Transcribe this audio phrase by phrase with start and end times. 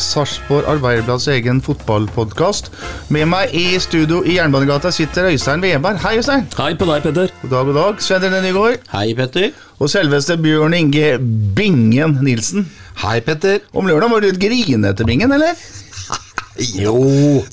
[0.00, 2.70] Sarpsborg Arbeiderblads egen fotballpodkast.
[3.14, 6.00] Med meg i studio i Jernbanegata sitter Øystein Weberg.
[6.02, 6.46] Hei, Øystein.
[6.58, 7.30] Hei på deg, Petter.
[7.42, 8.02] God dag, god dag.
[8.02, 8.82] Svein Rene Nygaard.
[8.92, 9.50] Hei, Petter.
[9.78, 11.14] Og selveste Bjørn Inge
[11.56, 12.66] Bingen Nilsen.
[13.04, 13.62] Hei, Petter.
[13.74, 15.54] Om lørdag var du litt grinete, Bingen, eller?
[16.78, 16.94] Jo.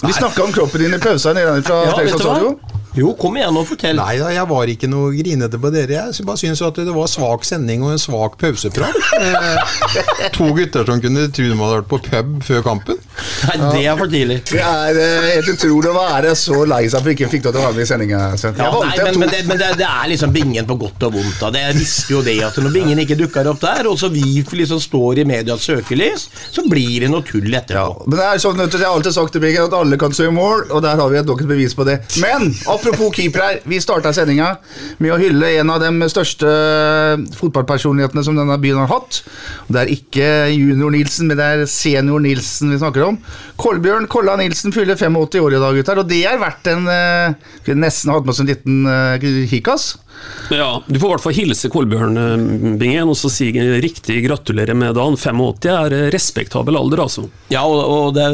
[0.04, 2.60] Vi snakka om kroppen din i pausen nede fra Ja, Fredrikstad stadion.
[2.98, 3.96] Jo, kom igjen og fortell.
[3.96, 6.10] Nei da, jeg var ikke noe grinete på dere.
[6.12, 8.98] Jeg bare syns at det var svak sending og en svak pauseprat.
[9.22, 13.00] Eh, to gutter som kunne tro de hadde vært på pub før kampen.
[13.48, 14.38] Nei, det er for tidlig.
[14.50, 17.62] Det er eh, helt utrolig å være så lei seg for ikke fikk lov til
[17.62, 18.22] å være med i sendinga.
[18.42, 21.38] Ja, nei, men, men, det, men det, det er liksom Bingen på godt og vondt.
[21.40, 21.52] Da.
[21.56, 24.82] Det, visste jo det at når Bingen ikke dukker opp der, og så vi liksom
[24.84, 28.04] står i medias søkelys, så blir det noe tull etterpå.
[28.04, 30.36] Ja, men det er sånn, Jeg har alltid sagt til Bingen at alle kan søke
[30.36, 32.02] mål, og der har vi et nok et bevis på det.
[32.24, 32.52] Men
[32.82, 34.56] apropos keepere, vi starta sendinga
[35.02, 36.50] med å hylle en av de største
[37.38, 39.22] fotballpersonlighetene som denne byen har hatt.
[39.70, 43.20] Det er ikke junior Nilsen, men det er senior Nilsen vi snakker om.
[43.62, 47.76] Kolbjørn Kolla Nilsen fyller 85 år i dag, gutter, og det er verdt en eh,
[47.78, 49.92] nesten hatt med oss en liten uh, kikkas.
[50.54, 53.48] Ja, Du får i hvert fall hilse Kolbjørn eh, Bingen og så si
[53.82, 55.18] riktig gratulerer med dagen.
[55.18, 57.26] 85 er eh, respektabel alder, altså.
[57.54, 58.28] Ja, og, og det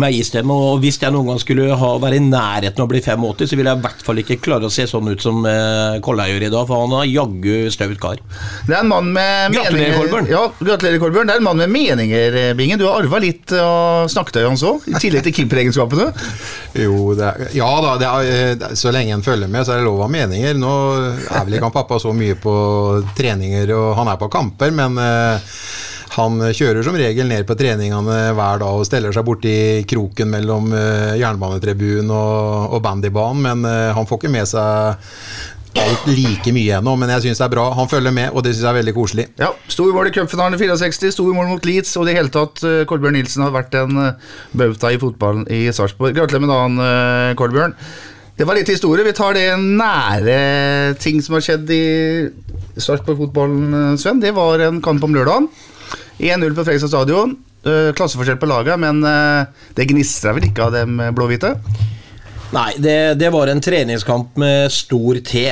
[0.00, 3.00] med istemme, og Hvis jeg noen gang skulle ha, være i nærheten av å bli
[3.02, 5.98] 85, så ville jeg i hvert fall ikke klare å se sånn ut som eh,
[6.04, 8.22] Kolla gjør i dag, for han har jaggu staut kar.
[8.68, 10.30] Det er en mann med Gratulerer, Kolbjørn.
[10.30, 11.30] Ja, gratulerer, Kolbjørn.
[11.30, 12.80] Det er en mann med meninger, eh, Bingen.
[12.80, 16.10] Du har arva litt av snakketøyet hans òg, i tillegg til keeperegenskapene.
[16.78, 19.74] Jo, er, ja da, det er, eh, det er, så lenge en følger med, så
[19.74, 20.58] er det lov å ha meninger.
[20.58, 20.72] Nå
[21.26, 22.54] er vel ikke han pappa så mye på
[23.18, 25.56] treninger, og han er på kamper, men eh,
[26.18, 29.54] han kjører som regel ned på treningene hver dag og steller seg borti
[29.88, 34.98] kroken mellom uh, jernbanetribunen og, og bandybanen, men eh, han får ikke med seg
[35.78, 37.66] alt like mye ennå, men jeg syns det er bra.
[37.76, 39.26] Han følger med, og det syns jeg er veldig koselig.
[39.40, 42.32] Ja, Stor mål i cupfinalen i 64, stor mål mot Leeds, og i det hele
[42.34, 44.28] tatt eh, Kolbjørn Nilsen har vært en eh,
[44.58, 46.16] bauta i fotballen i Sarpsborg.
[46.16, 47.76] Gratulerer med dagen, eh, Kolbjørn.
[48.38, 49.06] Det var litt historie.
[49.06, 51.82] Vi tar det nære ting som har skjedd i
[52.78, 54.22] Sarpsborg-fotballen, eh, Sven.
[54.24, 55.50] Det var en kamp om lørdagen.
[56.18, 57.36] 1-0 på Fredrikstad stadion.
[57.64, 61.54] Eh, Klasseforskjell på laget, men eh, det gnistra vel ikke av dem eh, blå-hvite?
[62.54, 65.42] Nei, det, det var en treningskamp med stor T.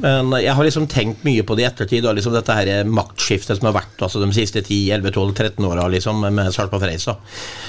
[0.00, 3.58] men jeg har liksom tenkt mye på det i ettertid, og liksom dette her maktskiftet
[3.58, 7.16] som har vært altså de siste 10-11-12-13 åra liksom, med Sarpsborg Freisa.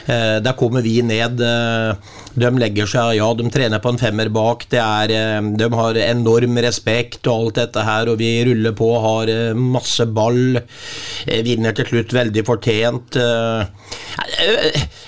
[0.06, 1.42] Eh, der kommer vi ned.
[1.42, 4.68] Eh, de legger seg, ja, de trener på en femmer bak.
[4.72, 8.92] Det er, eh, de har enorm respekt og alt dette her, og vi ruller på,
[9.03, 10.62] har eh, masse ball.
[11.28, 13.18] Vinner til slutt veldig fortjent.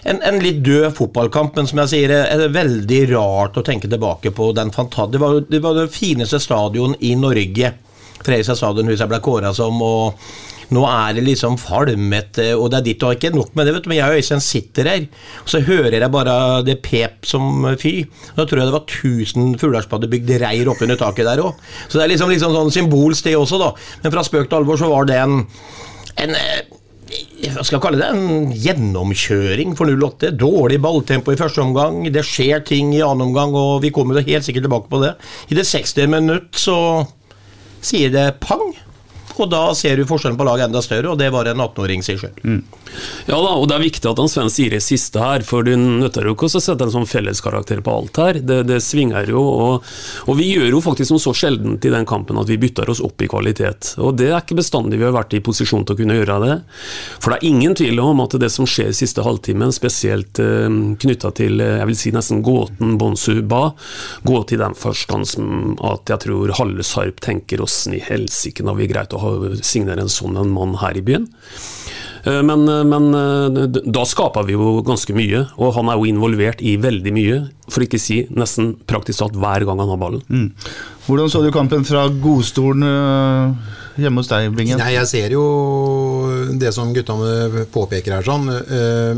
[0.04, 3.88] En, en litt død fotballkamp, men som jeg sier, er det veldig rart å tenke
[3.92, 7.74] tilbake på den fanta- Det var, det var det fineste stadion i Norge.
[8.24, 10.20] Fredrikstad stadionhus ble kåra som, og
[10.74, 13.86] nå er det liksom falmete, og det er ditt og ikke nok med det, vet
[13.86, 15.08] du, men jeg og Øystein sitter her,
[15.44, 17.96] og så hører jeg bare det pep som fy.
[18.38, 21.60] Da tror jeg det var 1000 fugler som hadde bygd reir oppunder taket der òg.
[21.88, 23.74] Så det er liksom, liksom sånn symbolsk det også, da.
[24.04, 25.44] Men fra spøk til alvor så var det en,
[26.24, 26.38] en
[27.52, 30.32] hva skal kalle det, en gjennomkjøring for 08.
[30.40, 32.04] Dårlig balltempo i første omgang.
[32.14, 35.14] Det skjer ting i annen omgang, og vi kommer helt sikkert tilbake på det.
[35.52, 36.08] I det 60.
[36.14, 36.78] minutt så
[37.84, 38.72] sier det pang,
[39.36, 42.22] og da ser du forskjellen på laget enda større, og det var en 18-åring sier
[42.22, 42.38] sjøl.
[43.30, 45.72] Ja da, og det er viktig at han Sven sier det siste her, for du
[45.78, 48.40] nytter jo ikke å sette en sånn felleskarakter på alt her.
[48.44, 49.88] Det, det svinger jo, og,
[50.28, 53.02] og vi gjør jo faktisk noe så sjeldent i den kampen at vi bytter oss
[53.04, 53.94] opp i kvalitet.
[54.04, 56.58] Og det er ikke bestandig vi har vært i posisjon til å kunne gjøre det.
[57.24, 60.68] For det er ingen tvil om at det som skjer siste halvtimen, spesielt eh,
[61.00, 63.70] knytta til eh, jeg vil si nesten gåten Bonsu ba,
[64.28, 68.80] gå til den forstand som at jeg tror halve Sarp tenker åssen i helsike har
[68.80, 69.32] vi greit å ha,
[69.62, 71.28] signere en sånn en mann her i byen.
[72.24, 76.08] Eh, Men, eh, men eh, da skaper vi jo ganske mye, og han er jo
[76.08, 77.38] involvert i veldig mye.
[77.68, 80.24] For ikke si nesten praktisk talt hver gang han har ballen.
[80.30, 80.50] Mm.
[81.08, 82.84] Hvordan så du kampen fra godstolen
[84.00, 84.80] hjemme hos deg, Bingen?
[84.80, 85.44] Nei, jeg ser jo
[86.60, 88.48] det som guttene påpeker her, sånn.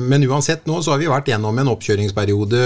[0.01, 2.63] Men uansett nå så har vi vært gjennom en oppkjøringsperiode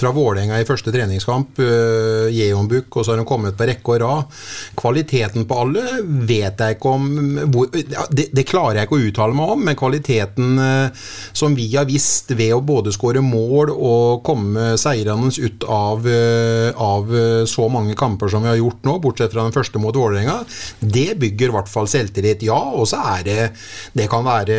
[0.00, 4.00] fra Vålerenga i første treningskamp, uh, Jeonbuk, og så har de kommet på rekke og
[4.02, 4.40] rad.
[4.80, 5.84] Kvaliteten på alle
[6.28, 7.08] vet jeg ikke om
[7.52, 11.06] hvor, det, det klarer jeg ikke å uttale meg om, men kvaliteten uh,
[11.36, 16.70] som vi har visst ved å både skåre mål og komme seirende ut av, uh,
[16.80, 19.96] av eh, så mange kamper som vi har gjort nå, bortsett fra den første mot
[19.96, 20.40] Vålerenga,
[20.80, 22.58] det bygger i hvert fall selvtillit, ja.
[22.76, 23.38] Og så er det
[23.96, 24.56] Det kan være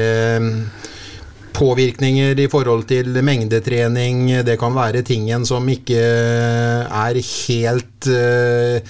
[1.61, 4.25] påvirkninger i forhold til mengdetrening.
[4.47, 8.81] Det kan være tingen som ikke er helt eh,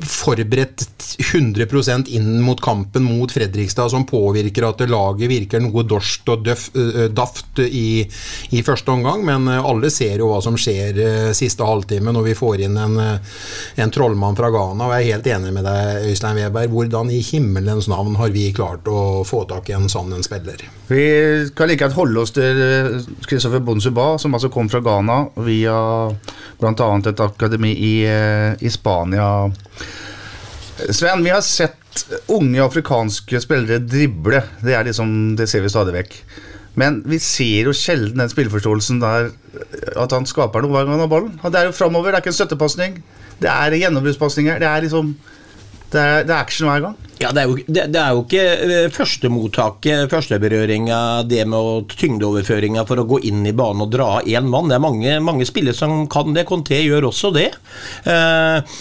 [0.00, 0.84] forberedt
[1.32, 6.70] 100% inn mot kampen mot Fredrikstad, som påvirker at laget virker noe dorst og døff,
[6.76, 8.04] eh, daft i,
[8.50, 9.24] i første omgang.
[9.26, 13.94] Men alle ser jo hva som skjer siste halvtime når vi får inn en, en
[13.94, 14.88] trollmann fra Ghana.
[14.88, 16.72] Og jeg er helt enig med deg, Øystein Weberg.
[16.74, 20.64] Hvordan i himmelens navn har vi klart å få tak i en sånn en spiller?
[20.88, 21.04] Vi
[21.56, 22.58] kan like gjerne holde oss til
[23.28, 25.76] Christopher Bonsuba, som altså kom fra Ghana via
[26.60, 26.90] bl.a.
[27.08, 27.94] et akademi i,
[28.60, 29.28] i Spania.
[30.90, 34.42] Sven, vi har sett unge afrikanske spillere drible.
[34.64, 36.16] Det, liksom, det ser vi stadig vekk.
[36.80, 39.30] Men vi ser jo sjelden den spilleforståelsen der
[40.00, 41.36] at han skaper noe hver gang han har ballen.
[41.38, 42.98] Det er jo framover, det er ikke en støttepasning.
[43.38, 44.58] Det er gjennombruddspasninger.
[44.62, 45.14] Det er liksom
[45.94, 46.96] det er, det er action hver gang.
[47.22, 50.98] Ja, det er jo, det, det er jo ikke eh, førstemottaket, førsteberøringa,
[51.30, 54.66] det med tyngdeoverføringa for å gå inn i banen og dra én mann.
[54.72, 56.48] Det er mange, mange spillere som kan det.
[56.50, 57.52] Conté gjør også det.
[58.10, 58.74] Eh,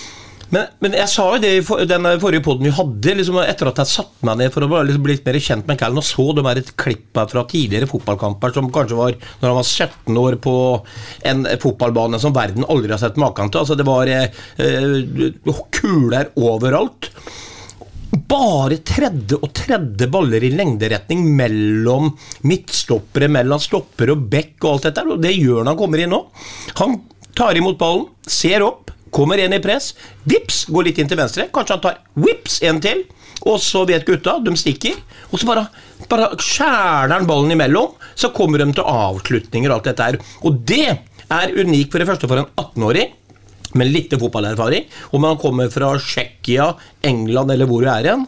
[0.53, 3.71] men, men jeg sa jo det i for, den forrige poden vi hadde, liksom, etter
[3.71, 6.07] at jeg satte meg ned for å liksom bli litt mer kjent med Callen, og
[6.07, 10.38] så det her klipp fra tidligere fotballkamper som kanskje var når han var 17 år
[10.44, 10.55] på
[11.31, 13.63] en fotballbane som verden aldri har sett maken til.
[13.63, 17.09] Altså, det var eh, kuler overalt
[18.13, 22.11] bare tredje og tredje baller i lengderetning mellom
[22.45, 25.05] midtstoppere, mellom stopper og bekk og alt dette.
[25.15, 26.21] Og det gjør han han kommer inn nå.
[26.81, 27.00] Han
[27.33, 29.94] tar imot ballen, ser opp, kommer en i press,
[30.30, 31.48] vips, går litt inn til venstre.
[31.54, 33.06] Kanskje han tar vips en til.
[33.50, 35.00] Og så vet gutta, de stikker.
[35.31, 35.65] Og så bare,
[36.12, 37.98] bare skjærer han ballen imellom.
[38.15, 40.19] Så kommer de til avslutninger og alt dette her.
[40.48, 40.86] Og det
[41.33, 43.19] er unikt for det første for en 18-åring
[43.80, 44.86] med litt fotballerfaring,
[45.18, 46.68] om han kommer fra Tsjekkia,
[47.10, 48.27] England eller hvor du er igjen.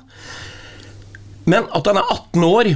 [1.46, 2.72] Men at han er 18 år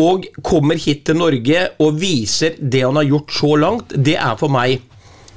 [0.00, 4.36] og kommer hit til Norge og viser det han har gjort så langt, det er
[4.40, 4.80] for meg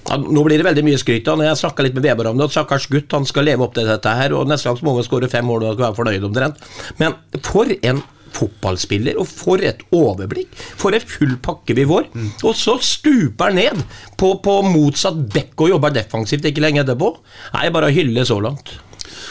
[0.07, 2.39] ja, Nå blir det veldig mye skryt da, når jeg snakka litt med Weber om
[2.39, 2.49] det.
[2.49, 4.95] at Stakkars gutt, han skal leve opp til dette her, og neste gang så må
[4.97, 6.63] han skåre fem mål og skal være fornøyd omtrent.
[7.01, 8.01] Men for en
[8.33, 10.53] fotballspiller, og for et overblikk!
[10.79, 12.11] For et full pakke vi får.
[12.45, 13.81] Og så stuper han ned
[14.19, 17.09] på, på motsatt bekk og jobber defensivt ikke lenge etterpå.
[17.57, 18.77] Nei, bare hylle så langt.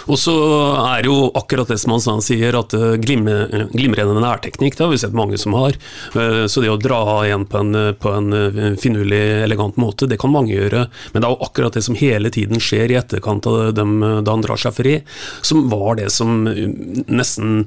[0.09, 0.33] Og så
[0.97, 5.01] er jo akkurat det som han sier, at eh, glimre- glimrende nærteknikk, det har vi
[5.03, 5.77] sett mange som har.
[6.17, 10.19] Eh, Så det å dra igjen på en, på en eh, finurlig, elegant måte, det
[10.21, 10.87] kan mange gjøre.
[11.13, 14.33] Men det er jo akkurat det som hele tiden skjer i etterkant av dem da
[14.33, 14.95] han drar seg fri,
[15.45, 17.67] som var det som nesten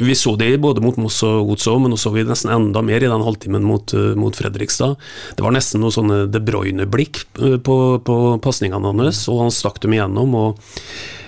[0.00, 3.04] Vi så det både mot Moss og Godset, men nå så vi nesten enda mer
[3.04, 4.96] i den halvtimen mot, mot Fredrikstad.
[5.36, 9.94] Det var nesten noe sånne De Bruyne-blikk på, på pasningene hans, og han stakk dem
[9.94, 10.34] igjennom.
[10.34, 10.76] og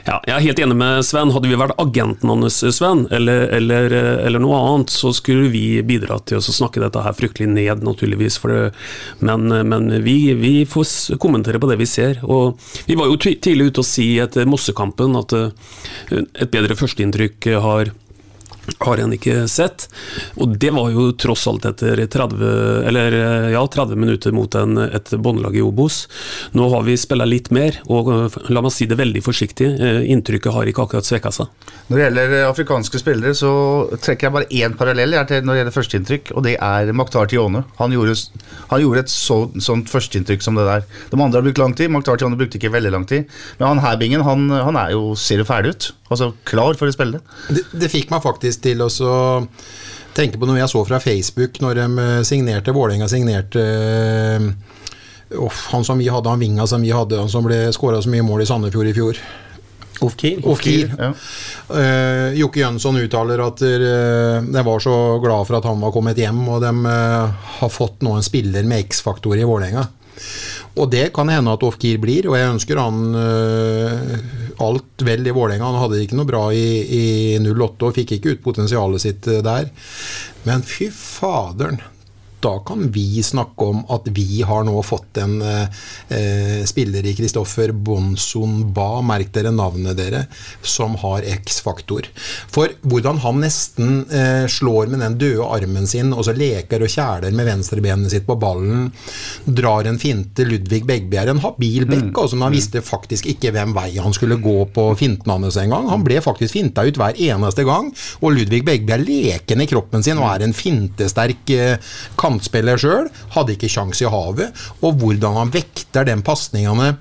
[0.07, 1.33] ja, jeg er helt enig med Sven.
[1.35, 6.29] Hadde vi vært agenten hans, Sven, eller, eller, eller noe annet, så skulle vi bidratt
[6.31, 8.41] til å snakke dette her fryktelig ned, naturligvis.
[9.23, 12.21] Men men vi, vi får kommentere på det vi ser.
[12.23, 15.51] Og vi var jo tidlig ute å si etter Mossekampen at eh,
[16.13, 17.93] et bedre førsteinntrykk har
[18.79, 19.89] har en ikke sett.
[20.41, 22.43] Og det var jo tross alt etter 30,
[22.89, 23.17] eller,
[23.55, 26.05] ja, 30 minutter mot en, et båndlag i Obos.
[26.57, 30.01] Nå har vi spilla litt mer, og eh, la meg si det veldig forsiktig, eh,
[30.15, 31.71] inntrykket har ikke akkurat svekka seg.
[31.89, 33.53] Når det gjelder eh, afrikanske spillere, så
[34.03, 37.65] trekker jeg bare én parallell til når det gjelder førsteinntrykk, og det er Maktar Tione.
[37.81, 38.17] Han gjorde,
[38.71, 40.87] han gjorde et så, sånt førsteinntrykk som det der.
[41.11, 43.27] De andre har brukt lang tid, Maktar Tione brukte ikke veldig lang tid.
[43.59, 45.91] Men han her, Bingen, han, han er jo, ser jo ferdig ut.
[46.13, 47.23] Altså klar for å spille.
[47.49, 48.91] Det, det fikk meg faktisk til å
[50.17, 54.51] tenke på noe jeg så fra Facebook når de eh, signerte Vålerenga signerte eh,
[55.73, 58.27] han som vi hadde, han vinga som vi hadde, han som ble skåra så mye
[58.27, 59.23] mål i Sandefjord i fjor.
[60.51, 60.95] Ofkir.
[60.99, 61.13] Ja.
[61.71, 66.19] Uh, Jokke Jønsson uttaler at uh, de var så glad for at han var kommet
[66.19, 69.87] hjem, og de uh, har fått nå en spiller med X-faktor i Vålerenga.
[70.81, 74.15] Og det kan hende at Ofkir blir, og jeg ønsker han uh,
[74.65, 75.69] alt vel i Vålerenga.
[75.69, 77.05] Han hadde det ikke noe bra i, i
[77.45, 79.69] 08 og fikk ikke ut potensialet sitt eh, der.
[80.49, 81.83] Men fy faderen,
[82.43, 87.73] da kan vi snakke om at vi har nå fått en eh, spiller i Kristoffer
[87.73, 90.25] Bonson Ba, merk dere navnet dere,
[90.63, 92.09] som har X-faktor.
[92.53, 96.93] For hvordan han nesten eh, slår med den døde armen sin, og så leker og
[96.93, 98.91] kjæler med venstrebenet sitt på ballen,
[99.47, 102.17] drar en finte Ludvig Begby er en habil bekk, Mm.
[102.19, 105.87] altså, men han visste faktisk ikke hvem vei han skulle gå på finten hans engang.
[105.93, 110.03] Han ble faktisk finta ut hver eneste gang, og Ludvig Begby er leken i kroppen
[110.03, 111.77] sin og er en fintesterk eh,
[112.33, 113.11] kantspiller sjøl.
[113.37, 114.57] Hadde ikke sjans i havet.
[114.83, 116.97] Og hvordan han vekter den pasningene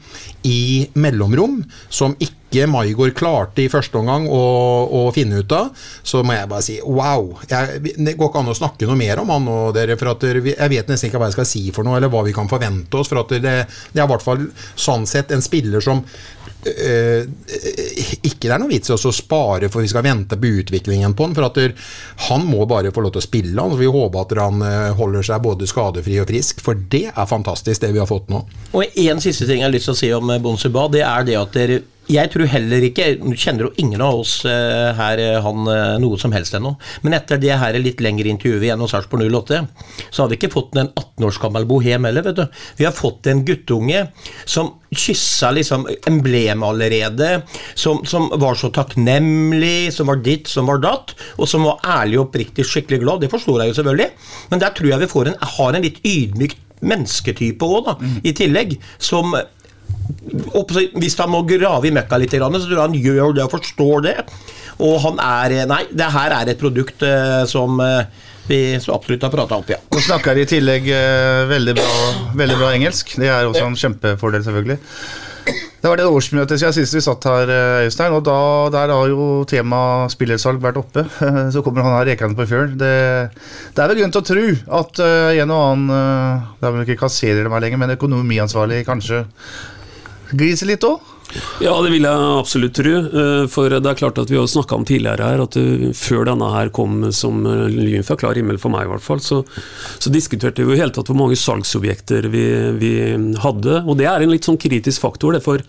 [0.48, 4.40] i mellomrom, som ikke Maigård klarte i første omgang å,
[4.92, 5.70] å finne ut av,
[6.04, 7.30] så må jeg bare si wow.
[7.48, 9.96] Jeg, det går ikke an å snakke noe mer om han nå, dere.
[10.00, 12.36] For at jeg vet nesten ikke hva jeg skal si for noe, eller hva vi
[12.36, 13.12] kan forvente oss.
[13.12, 13.56] For at det,
[13.94, 16.04] det er i hvert fall sånn sett en spiller som
[16.68, 17.28] øh,
[18.22, 21.28] ikke det er noe vits i å spare for vi skal vente på utviklingen på
[21.28, 21.36] han.
[21.38, 21.76] For der,
[22.28, 23.56] han må bare få lov til å spille.
[23.58, 27.30] Han, vi håper at han øh, holder seg både skadefri og frisk, for det er
[27.30, 28.44] fantastisk, det vi har fått nå.
[28.74, 31.40] Og en siste ting jeg har lyst til å si om Bonsuba, det er det
[31.40, 35.40] at dere jeg tror heller ikke Nå kjenner jo ingen av oss eh, her eh,
[35.44, 36.74] han eh, noe som helst ennå.
[37.06, 39.62] Men etter det her litt lengre intervjuet gjennom Sarpsborg 08,
[40.10, 42.62] så har vi ikke fått en 18 års gammel bohem heller, vet du.
[42.80, 44.06] Vi har fått en guttunge
[44.46, 47.30] som kyssa liksom emblemet allerede,
[47.80, 52.20] som, som var så takknemlig, som var ditt, som var datt, og som var ærlig
[52.20, 53.24] og oppriktig skikkelig glad.
[53.24, 54.12] Det forstår jeg jo selvfølgelig,
[54.52, 58.34] men der tror jeg vi får en, har en litt ydmyk mennesketype òg, da, i
[58.36, 59.36] tillegg, som
[60.98, 64.06] hvis han må grave i møkka litt, så tror jeg han gjør det og forstår
[64.08, 64.18] det.
[64.82, 68.06] Og han er Nei, det her er et produkt eh, som eh,
[68.48, 69.80] vi så absolutt har prata opp, ja.
[69.92, 71.92] Nå snakker i tillegg eh, veldig, bra,
[72.40, 73.14] veldig bra engelsk.
[73.22, 74.80] Det er også en kjempefordel, selvfølgelig.
[75.82, 78.38] Det var det årsmøtet siden sist vi satt her, eh, Øystein, og da,
[78.70, 81.08] der har jo tema spillersalg vært oppe.
[81.54, 82.76] Så kommer han her rekende på fjøl.
[82.78, 82.92] Det,
[83.74, 84.44] det er vel grunn til å tro
[84.82, 87.96] at eh, en og annen eh, Det er vel ikke kasserer det meg lenger, men
[87.96, 89.24] økonomiansvarlig kanskje
[90.38, 91.02] gliser litt òg?
[91.64, 92.92] Ja, det vil jeg absolutt tro.
[92.92, 96.26] eh, For det er klart at vi har snakka om tidligere her at eh, før
[96.28, 99.42] denne her kom som eh, lyn fra klar himmel for meg, i hvert fall, så,
[100.02, 102.44] så diskuterte vi jo helt tatt hvor mange salgsobjekter vi,
[102.82, 102.92] vi
[103.44, 103.80] hadde.
[103.86, 105.64] Og det er en litt sånn kritisk faktor det for,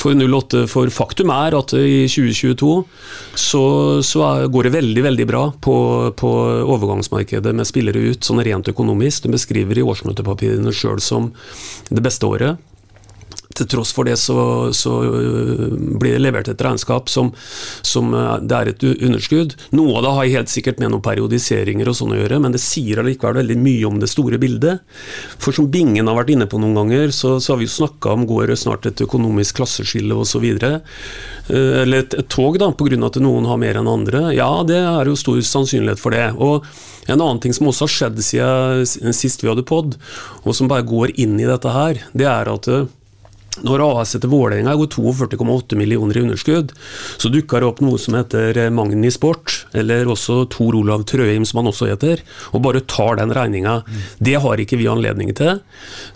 [0.00, 0.66] for 08.
[0.70, 2.72] For faktum er at i 2022
[3.40, 3.64] så,
[4.04, 5.76] så går det veldig, veldig bra på,
[6.18, 6.32] på
[6.76, 9.24] overgangsmarkedet med spillere ut, sånn rent økonomisk.
[9.24, 11.32] Du beskriver i årsmøtepapirene sjøl som
[11.88, 12.66] det beste året
[13.60, 14.38] til tross for det så,
[14.76, 15.66] så øh,
[16.00, 17.32] blir det levert et regnskap som,
[17.86, 19.56] som øh, det er et underskudd.
[19.76, 22.62] Noe av det har helt sikkert med noen periodiseringer og sånn å gjøre, men det
[22.64, 24.84] sier allikevel veldig mye om det store bildet.
[25.38, 28.14] For som Bingen har vært inne på noen ganger, så, så har vi jo snakka
[28.16, 30.46] om går det snart et økonomisk klasseskille osv.
[30.50, 33.00] Eller et, et tog, da, pga.
[33.06, 34.28] at noen har mer enn andre.
[34.36, 36.30] Ja, det er jo stor sannsynlighet for det.
[36.38, 36.66] Og
[37.10, 39.96] en annen ting som også har skjedd siden sist vi hadde pod,
[40.44, 42.88] og som bare går inn i dette her, det er at øh,
[43.66, 46.72] når AS etter Vålerenga går 42,8 millioner i underskudd,
[47.18, 51.60] så dukker det opp noe som heter Magni Sport, eller også Tor Olav Trøim, som
[51.60, 52.22] han også heter,
[52.54, 53.80] og bare tar den regninga.
[54.22, 55.60] Det har ikke vi anledning til.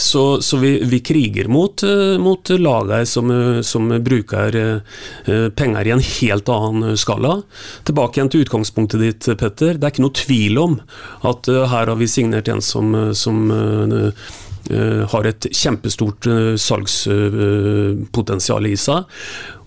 [0.00, 5.90] Så, så vi, vi kriger mot, eh, mot laget som, eh, som bruker eh, penger
[5.90, 7.40] i en helt annen skala.
[7.84, 9.74] Tilbake igjen til utgangspunktet ditt, Petter.
[9.78, 10.78] Det er ikke noe tvil om
[11.26, 14.26] at eh, her har vi signert en som, som eh, eh,
[14.70, 19.04] har et kjempestort uh, salgspotensial i seg.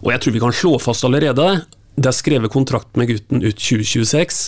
[0.02, 1.46] Og jeg tror vi kan slå fast allerede,
[1.98, 4.42] det er skrevet kontrakt med gutten ut 2026.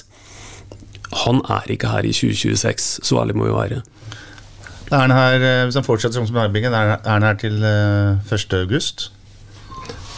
[1.25, 3.82] Han er ikke her i 2026, så ærlig må vi være.
[4.91, 8.53] Er han her, eh, hvis han fortsetter som Nærbingen, er han her til eh, 1.
[8.53, 9.12] august?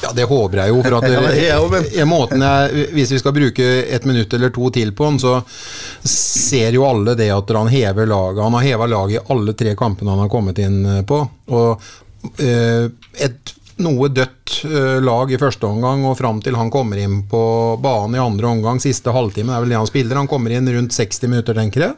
[0.01, 0.81] Ja, det håper jeg jo.
[0.83, 5.09] For at det måten jeg, Hvis vi skal bruke et minutt eller to til på
[5.09, 5.39] han, så
[6.07, 8.43] ser jo alle det at han hever laget.
[8.43, 11.21] Han har heva laget i alle tre kampene han har kommet inn eh, på.
[11.53, 12.87] Og eh,
[13.21, 17.43] et noe dødt eh, lag i første omgang, og fram til han kommer inn på
[17.81, 20.19] banen i andre omgang, siste halvtimen er vel det han spiller.
[20.19, 21.97] Han kommer inn rundt 60 minutter, tenker jeg.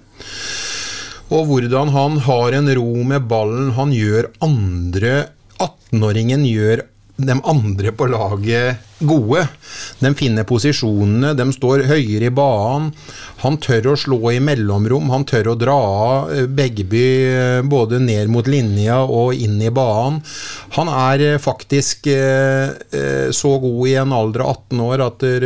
[1.33, 3.71] Og hvordan han har en ro med ballen.
[3.77, 5.13] Han gjør andre
[5.63, 6.83] 18-åringen gjør
[7.15, 9.43] de andre på laget gode.
[9.99, 12.89] De finner posisjonene, de står høyere i banen.
[13.43, 17.99] Han tør å slå i mellomrom, han tør å dra av eh, Begby eh, både
[18.01, 20.21] ned mot linja og inn i banen.
[20.77, 22.09] Han er eh, faktisk
[23.33, 25.45] så god i en alder av 18 år at der,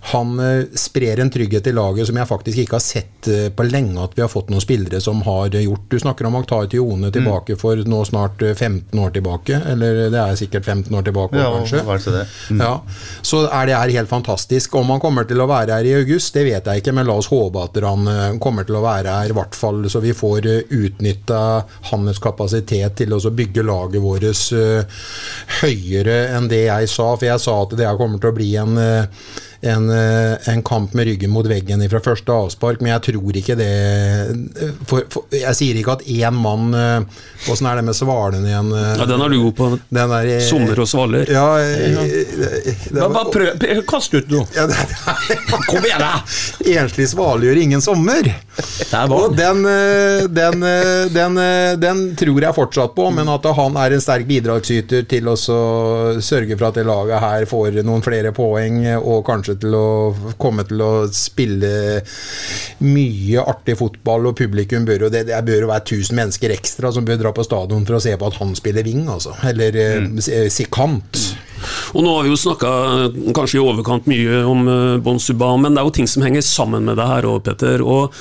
[0.00, 3.66] han eh, sprer en trygghet i laget som jeg faktisk ikke har sett eh, på
[3.68, 5.86] lenge at vi har fått noen spillere som har gjort.
[5.92, 10.22] Du snakker om Akhtar Tione tilbake for nå snart eh, 15 år tilbake, eller det
[10.22, 12.24] er sikkert 15 år tilbake Ja, kanskje.
[12.50, 12.62] Mm.
[12.64, 12.72] Ja,
[13.22, 14.74] så er det her helt fantastisk.
[14.80, 17.18] Om han kommer til å være her i august, det vet jeg ikke, men la
[17.20, 20.16] oss håpe at han eh, kommer til å være her, i hvert fall så vi
[20.16, 21.42] får utnytta
[21.92, 25.04] hans kapasitet til å bygge laget vårt eh,
[25.60, 27.12] høyere enn det jeg sa.
[27.14, 29.30] For jeg sa at det her kommer til å bli en eh,
[29.62, 33.56] en, eh, en kamp med ryggen mot veggen fra første avspark, men jeg tror ikke
[33.58, 33.68] det
[34.88, 38.70] for, for, Jeg sier ikke at én mann eh, Åssen er det med svalene igjen?
[38.72, 38.94] eh?
[39.00, 39.68] Ja, Den er du god på.
[39.92, 41.28] Den der, Sommer og svaler.
[41.28, 44.46] Ja, det Bare, bare prøv, prøv, kast ut noe.
[44.56, 44.64] ja,
[45.70, 46.22] Kom igjen, da!
[46.80, 48.28] Enslig svale gjør ingen sommer.
[49.10, 49.62] Og den.
[49.64, 50.64] den, den,
[51.14, 51.40] den,
[51.80, 56.56] den tror jeg fortsatt på, men at han er en sterk bidragsyter til å sørge
[56.56, 60.82] for at det laget her får noen flere poeng, og kanskje til å komme til
[60.84, 61.72] å spille
[62.86, 66.92] mye artig fotball, og publikum bør jo det, det bør jo være 1000 mennesker ekstra
[66.94, 69.34] som bør dra på stadion for å se på at han spiller wing, altså.
[69.50, 71.24] Eller eh, si kant.
[71.94, 72.70] Og nå har vi jo snakka
[73.36, 76.44] kanskje i overkant mye om uh, Bon Subhaan, men det er jo ting som henger
[76.46, 77.84] sammen med det her òg, Petter.
[77.84, 78.16] Og,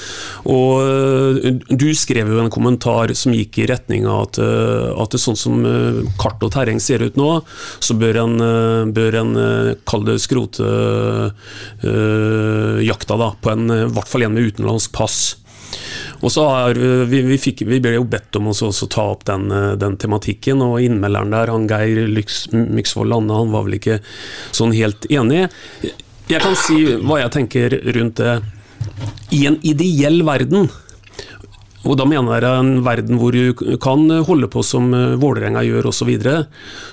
[0.50, 5.14] og eh, du skrev jo en kommentar som gikk i retning av at, eh, at
[5.14, 7.30] det sånn som eh, kart og terreng ser ut nå,
[7.84, 9.34] så bør en, eh, bør en
[9.90, 11.30] kalle det skrote øh,
[13.42, 15.38] på en, eh, i hvert fall en med utenlandsk pass.
[16.20, 18.56] Og så har vi, vi, fikk, vi ble jo bedt om å
[18.92, 23.66] ta opp den, eh, den tematikken, og innmelderen der, han Geir Myksvold Lande, han var
[23.68, 24.00] vel ikke
[24.52, 25.48] sånn helt enig.
[26.30, 28.36] Jeg kan si hva jeg tenker rundt det.
[29.36, 30.68] I en ideell verden,
[31.88, 35.90] og da mener jeg en verden hvor du kan holde på som eh, Vålerenga gjør
[35.94, 36.36] osv., så, videre,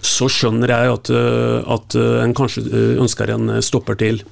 [0.07, 2.63] så skjønner jeg at, eh, at en kanskje
[3.03, 4.23] ønsker en stopper til.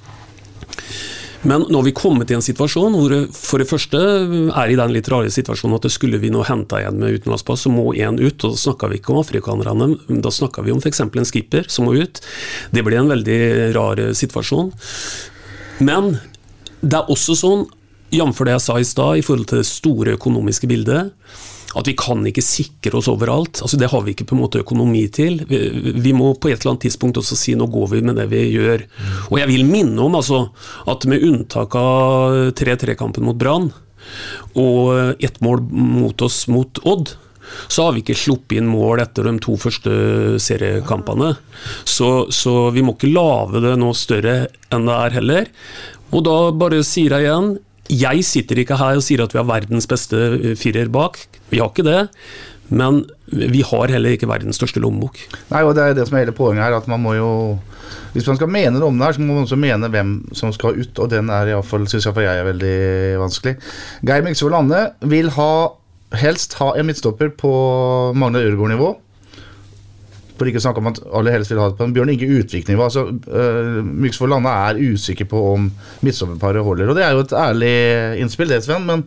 [1.45, 4.77] Men nå har vi kommet i en situasjon hvor det for det første er i
[4.79, 7.91] den litt rare situasjonen at det skulle vi nå hente igjen med utenlandspass, så må
[7.93, 8.45] én ut.
[8.47, 9.89] og Da snakker vi ikke om afrikanerne,
[10.25, 11.03] da snakker vi om f.eks.
[11.05, 12.21] en skipper som må ut.
[12.73, 13.39] Det blir en veldig
[13.77, 14.73] rar eh, situasjon.
[15.85, 16.15] Men
[16.81, 17.67] det er også sånn,
[18.13, 18.41] jf.
[18.41, 21.13] det jeg sa i stad, i forhold til det store økonomiske bildet,
[21.75, 23.59] at vi kan ikke sikre oss overalt.
[23.61, 25.41] altså Det har vi ikke på en måte økonomi til.
[25.49, 25.59] Vi,
[25.99, 28.45] vi må på et eller annet tidspunkt også si nå går vi med det vi
[28.53, 28.85] gjør.
[29.31, 30.45] Og jeg vil minne om altså,
[30.87, 33.71] at med unntak av 3-3-kampen mot Brann
[34.53, 37.15] og ett mål mot oss mot Odd,
[37.67, 39.91] så har vi ikke sluppet inn mål etter de to første
[40.41, 41.33] seriekampene.
[41.83, 45.51] Så, så vi må ikke lage det noe større enn det er heller.
[46.13, 47.55] Og da bare sier jeg igjen,
[47.91, 51.19] jeg sitter ikke her og sier at vi har verdens beste eh, firer bak.
[51.51, 52.09] Vi har ikke det.
[52.73, 55.19] Men vi har heller ikke verdens største lommebok.
[55.51, 56.73] Nei, og Det er det som er hele poenget her.
[56.73, 57.59] at man må jo
[58.13, 60.51] Hvis man skal mene noe om det her, så må man også mene hvem som
[60.55, 60.99] skal ut.
[60.99, 62.77] Og den er iallfall, syns iallfall jeg er veldig
[63.21, 63.55] vanskelig.
[64.07, 65.51] Geir Miksvold Anne vil ha,
[66.15, 67.51] helst ha en midtstopper på
[68.15, 68.95] Magne Ødegaard-nivå.
[70.35, 72.27] For ikke å snakke om at alle helst vil ha det på en Bjørn Inge
[72.39, 72.89] Utvik-nivå.
[72.89, 75.69] Altså, uh, Myksvold Lande er usikker på om
[76.03, 76.91] midtstopperparet holder.
[76.91, 77.73] Og det er jo et ærlig
[78.23, 78.87] innspill, det, Sven.
[78.89, 79.05] Men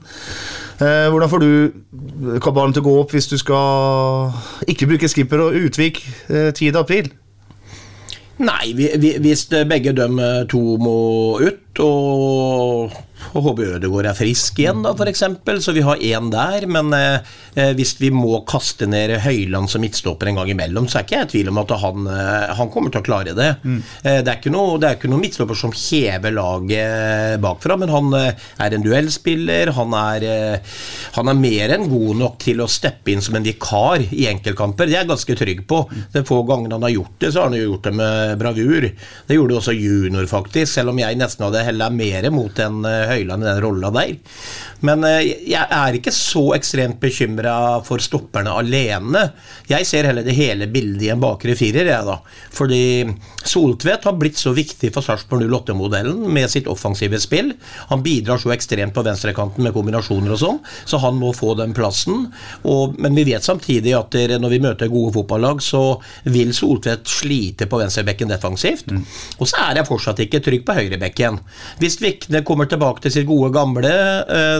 [0.80, 4.32] uh, hvordan får du kabalen til å gå opp hvis du skal
[4.68, 6.72] ikke bruke skipper og Utvik uh, 10.
[6.80, 7.12] april?
[8.38, 10.98] Nei, vi, vi, hvis begge eh, to må
[11.42, 12.77] ut, og,
[13.38, 15.24] og HB Ødegaard er frisk igjen, da, f.eks.,
[15.64, 16.66] så vi har én der.
[16.70, 21.06] Men eh, hvis vi må kaste ned Høyland som midtstopper en gang imellom, så er
[21.06, 23.50] ikke jeg i tvil om at han, eh, han kommer til å klare det.
[23.62, 23.78] Mm.
[24.02, 27.92] Eh, det er ikke noe, det er ikke noe midtstopper som hever laget bakfra, men
[27.92, 29.72] han eh, er en duellspiller.
[29.78, 30.78] Han er, eh,
[31.18, 34.88] han er mer enn god nok til å steppe inn som en vikar i enkeltkamper.
[34.88, 35.82] Det er jeg ganske trygg på.
[36.14, 38.88] De få gangene han har gjort det, så har han jo gjort det med bravur.
[39.28, 43.27] Det gjorde også junior, faktisk, selv om jeg nesten hadde hella mer mot enn Høyland
[43.36, 44.16] i den rolla der.
[44.86, 49.24] Men jeg er ikke så ekstremt bekymra for stopperne alene.
[49.68, 52.20] Jeg ser heller det hele bildet i en bakre firer, jeg, da.
[52.54, 52.82] Fordi
[53.48, 57.52] Soltvedt har blitt så viktig for Sarpsborg 08-modellen med sitt offensive spill.
[57.90, 61.74] Han bidrar så ekstremt på venstrekanten med kombinasjoner og sånn, så han må få den
[61.76, 62.28] plassen.
[62.68, 65.82] Og, men vi vet samtidig at når vi møter gode fotballag, så
[66.28, 68.92] vil Soltvedt slite på venstrebekken defensivt.
[68.92, 69.04] Mm.
[69.38, 71.40] Og så er jeg fortsatt ikke trygg på høyrebekken.
[71.82, 73.94] Hvis Vikne kommer tilbake til sitt gode gamle,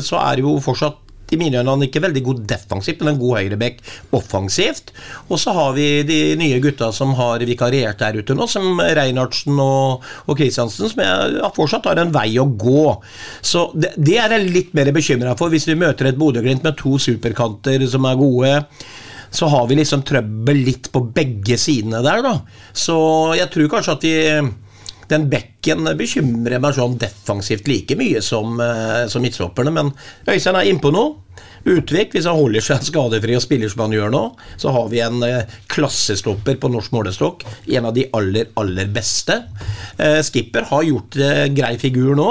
[0.04, 3.20] så er det jo fortsatt i mine øyne han ikke veldig god defensivt, men en
[3.20, 3.80] god høyrebekk
[4.16, 4.92] offensivt.
[5.28, 9.58] Og så har vi de nye gutta som har vikariert der ute nå, som Reinhardsen
[9.62, 12.86] og, og Kristiansen, som jeg fortsatt har en vei å gå.
[13.44, 16.78] Så det, det er jeg litt mer bekymra for, hvis vi møter et Bodø-Glimt med
[16.80, 18.54] to superkanter som er gode
[19.28, 22.30] så har vi liksom trøbbel litt på begge sidene der, da.
[22.72, 22.96] Så
[23.36, 24.14] jeg tror kanskje at vi
[25.08, 29.94] den bekken bekymrer meg sånn defensivt like mye som, eh, som midtstopperne, men
[30.28, 31.06] Øystein er innpå nå.
[31.68, 34.22] Utvik, hvis han holder seg skadefri og spiller som han gjør nå,
[34.60, 37.44] så har vi en eh, klassestopper på norsk målestokk.
[37.76, 39.36] En av de aller, aller beste.
[39.98, 41.18] Eh, Skipper har gjort
[41.54, 42.30] grei figur nå.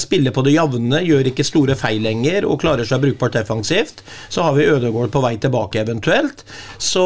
[0.00, 4.02] Spiller på det jevne, gjør ikke store feil lenger og klarer seg brukbart defensivt.
[4.32, 6.44] Så har vi Ødegaard på vei tilbake eventuelt.
[6.78, 7.04] Så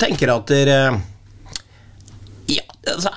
[0.00, 0.78] tenker jeg at dere
[2.50, 3.12] Ja, altså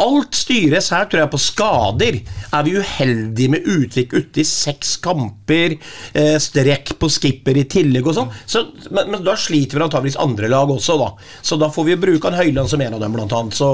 [0.00, 2.20] Alt styres her, tror jeg, på skader.
[2.56, 5.76] Er vi uheldige med Utvik ute i seks kamper,
[6.16, 10.20] eh, strekk på skipper i tillegg og sånn, så, men, men da sliter vi antakeligvis
[10.22, 11.10] andre lag også, da.
[11.44, 13.56] Så da får vi bruke han Høyland som en av dem, blant annet.
[13.56, 13.68] Så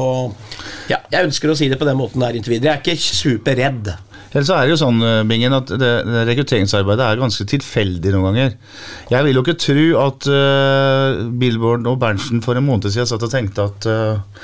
[0.91, 2.77] ja, jeg ønsker å si det på den måten der inntil videre.
[2.77, 3.95] Jeg er ikke superredd.
[4.37, 8.29] Ellers er det jo sånn, eh, Bingen, at det, det rekrutteringsarbeidet er ganske tilfeldig noen
[8.29, 8.57] ganger.
[9.13, 13.25] Jeg vil jo ikke tro at uh, Billboard og Berntsen for en måned siden satt
[13.25, 14.43] og tenkte at uh,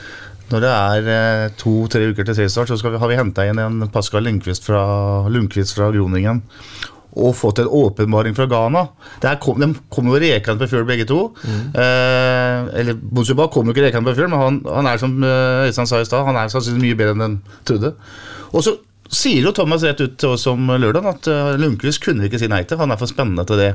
[0.53, 3.87] når det er uh, to-tre uker til seriestart, så vi, har vi henta inn en
[3.93, 4.83] Pascal Lundqvist fra,
[5.33, 6.43] Lundqvist fra Groningen.
[7.13, 8.87] Og fått en åpenbaring fra Ghana.
[9.43, 11.19] Kom, de kom jo rekende på fjøl, begge to.
[11.45, 15.67] Eh, eller Bonsuba kom jo ikke rekende på fjøl, men han, han er som eh,
[15.67, 17.37] Øystein sa i stad, han er sannsynligvis mye bedre enn den
[17.69, 17.93] trodde.
[18.57, 18.79] Og så
[19.13, 22.41] sier jo Thomas rett ut til oss om lørdag at uh, Lundqvist kunne vi ikke
[22.41, 23.75] si nei til, han er for spennende til det.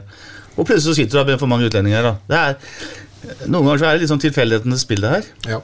[0.58, 2.08] Og plutselig så sitter det for mange utlendinger.
[2.08, 2.14] Da.
[2.32, 2.96] Det er,
[3.48, 5.28] noen ganger så er det sånn tilfeldighetenes spill, det her.
[5.50, 5.60] Ja.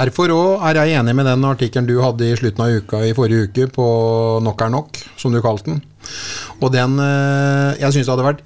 [0.00, 3.14] Derfor òg er jeg enig med den artikkelen du hadde i slutten av uka i
[3.16, 3.86] forrige uke på
[4.44, 5.82] Nok er nok, som du kalte den.
[6.62, 8.42] Og den eh, Jeg syns det hadde vært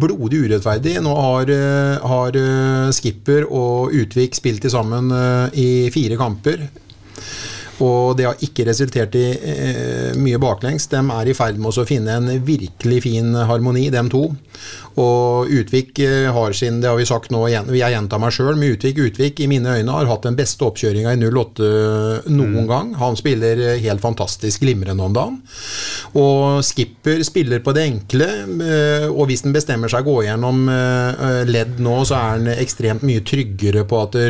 [0.00, 0.98] blodig urettferdig.
[1.04, 5.10] Nå har, eh, har eh, Skipper og Utvik spilt til sammen
[5.56, 6.68] i fire kamper.
[7.80, 9.24] Og det har ikke resultert i
[10.20, 10.84] mye baklengs.
[10.92, 14.26] De er i ferd med å finne en virkelig fin harmoni, dem to.
[14.98, 18.74] Og Utvik eh, har sin, det har vi sagt nå jeg gjentar meg sjøl, men
[18.74, 21.68] Utvik Utvik i mine øyne har hatt den beste oppkjøringa i 08
[22.34, 22.90] noen gang.
[23.00, 25.38] Han spiller eh, helt fantastisk glimrende om dagen.
[26.18, 28.28] Og Skipper spiller på det enkle,
[28.66, 32.50] eh, og hvis han bestemmer seg å gå gjennom eh, ledd nå, så er han
[32.56, 34.28] ekstremt mye tryggere på at det,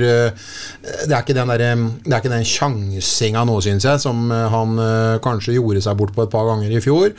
[1.08, 1.64] det er ikke den, der,
[2.04, 5.98] det er ikke den sjansinga nå, syns jeg, som eh, han eh, kanskje gjorde seg
[6.00, 7.12] bort på et par ganger i fjor.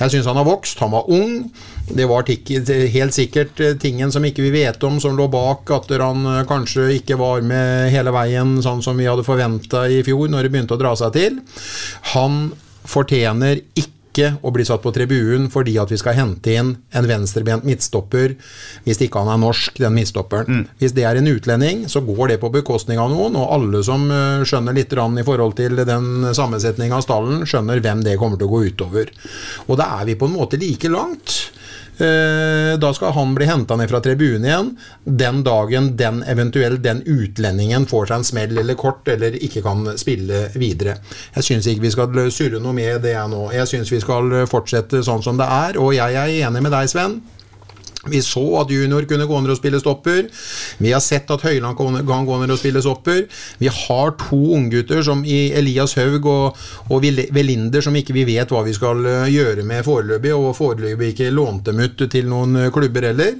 [0.00, 1.40] Jeg syns han har vokst, han var ung.
[1.84, 2.54] Det var tikk-
[2.94, 6.44] helt sikkert eh, tingen som ikke vi vet om, som lå bak at han eh,
[6.48, 10.54] kanskje ikke var med hele veien sånn som vi hadde forventa i fjor, når det
[10.54, 11.42] begynte å dra seg til.
[12.14, 12.46] Han
[12.84, 17.64] fortjener ikke å bli satt på tribunen fordi at vi skal hente inn en venstrebent
[17.66, 18.36] midtstopper
[18.84, 20.68] hvis ikke han er norsk, den midtstopperen.
[20.78, 24.06] Hvis det er en utlending, så går det på bekostning av noen, og alle som
[24.06, 28.46] eh, skjønner litt i forhold til den sammensetninga av stallen, skjønner hvem det kommer til
[28.46, 29.10] å gå utover.
[29.66, 31.40] Og da er vi på en måte like langt.
[31.98, 34.70] Eh, Da skal han bli henta ned fra tribunen igjen
[35.04, 39.86] den dagen den eventuelt den utlendingen får seg en smell eller kort eller ikke kan
[40.00, 40.96] spille videre.
[41.36, 43.44] Jeg syns ikke vi skal surre noe med det nå.
[43.54, 46.90] Jeg syns vi skal fortsette sånn som det er, og jeg er enig med deg,
[46.90, 47.20] Sven.
[48.10, 50.28] Vi så at junior kunne gå ned og spille stopper.
[50.78, 53.24] Vi har sett at Høyland kan gå ned og spille stopper.
[53.58, 58.52] Vi har to unggutter som i Elias Haug og, og Velinder som ikke vi vet
[58.52, 62.56] hva vi skal eh, gjøre med foreløpig, og foreløpig ikke lånt dem ut til noen
[62.60, 63.36] eh, klubber heller.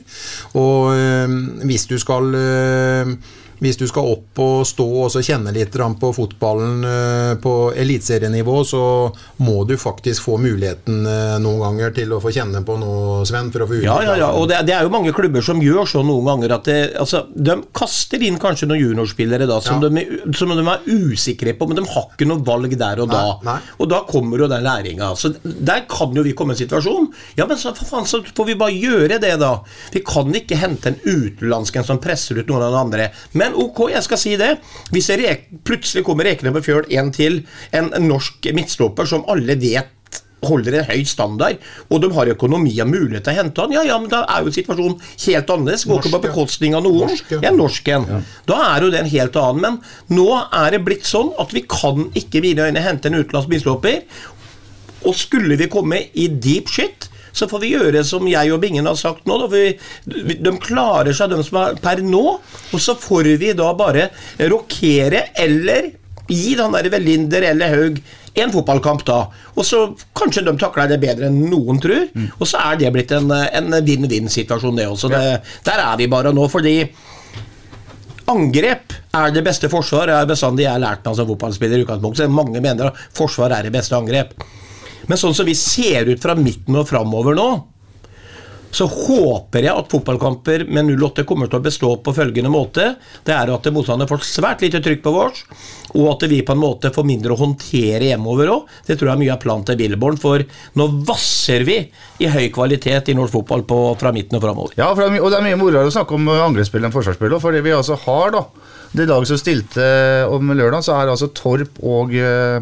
[0.59, 3.17] Og øh, hvis du skal eh,
[3.63, 8.57] hvis du skal opp og stå og så kjenne litt på fotballen eh, på eliteserienivå,
[8.67, 8.83] så
[9.45, 13.51] må du faktisk få muligheten eh, noen ganger til å få kjenne på noe, Sven.
[13.55, 15.87] For å få Ja, ja, ja, og det, det er jo mange klubber som gjør
[15.91, 19.91] sånn noen ganger at det, altså, de kaster inn kanskje noen juniorspillere da, som, Ja.
[19.91, 20.05] de,
[20.37, 23.23] som de er usikre på, men de har ikke noe valg der og da.
[23.45, 23.59] Nei, nei.
[23.83, 25.13] Og da kommer jo den læringa.
[25.19, 27.11] Så der kan jo vi komme i en situasjon.
[27.39, 29.53] Ja, men så, for faen, så får vi bare gjøre det, da.
[29.95, 33.09] Vi kan ikke hente en utenlandsk en som presser ut noen av de andre.
[33.37, 34.55] Men ok, jeg skal si det.
[34.95, 37.43] Hvis det rek plutselig kommer rekende på fjøl en til,
[37.77, 39.91] en norsk midtstopper som alle vet
[40.45, 43.85] holder en høy standard, og de har økonomi og mulighet til å hente han, ja
[43.89, 45.87] ja, men da er jo situasjonen helt annerledes.
[45.89, 47.09] Går ikke på Norsk, bekostning av noen.
[47.09, 47.41] Norsk, ja.
[47.47, 48.07] ja, norsken.
[48.51, 49.65] Da er jo det en helt annen.
[49.65, 53.53] Men nå er det blitt sånn at vi kan ikke mine øyne hente en utenlandsk
[53.53, 54.03] midtstopper.
[55.05, 58.87] Og skulle vi komme i deep shit, så får vi gjøre som jeg og Bingen
[58.87, 59.39] har sagt nå.
[59.53, 59.65] Vi,
[60.39, 62.25] de klarer seg, de som er per nå.
[62.71, 64.09] Og så får vi da bare
[64.51, 65.91] rokere eller
[66.31, 67.99] gi den der Velinder eller Haug
[68.35, 69.19] en fotballkamp, da.
[69.55, 69.81] Og så
[70.17, 72.09] kanskje de takler det bedre enn noen tror.
[72.41, 75.11] Og så er det blitt en, en vinn-vinn-situasjon, det også.
[75.13, 75.21] Det,
[75.69, 76.81] der er vi bare nå, fordi
[78.31, 81.83] Angrep er det beste forsvar, er bestandig jeg har lært meg som fotballspiller.
[81.83, 82.31] i utgangspunktet.
[82.33, 84.33] Mange mener at forsvar er det beste angrep.
[85.11, 87.49] Men sånn som vi ser ut fra midten og framover nå,
[88.75, 92.89] så håper jeg at fotballkamper med 08 kommer til å bestå på følgende måte.
[93.27, 95.45] Det er at motstanderne får svært lite trykk på vårs,
[95.95, 98.75] og at vi på en måte får mindre å håndtere hjemover òg.
[98.89, 100.43] Det tror jeg er mye av planen til Billborn, for
[100.75, 101.79] nå vasser vi
[102.19, 104.75] i høy kvalitet i norsk fotball på, fra midten og framover.
[104.81, 107.37] Ja, det er, og det er mye moroere å snakke om angrepsspill enn forsvarsspill.
[107.37, 108.49] for Fordi vi altså har da
[108.95, 109.85] det laget som stilte
[110.31, 112.59] om lørdag, så er altså Torp og eh,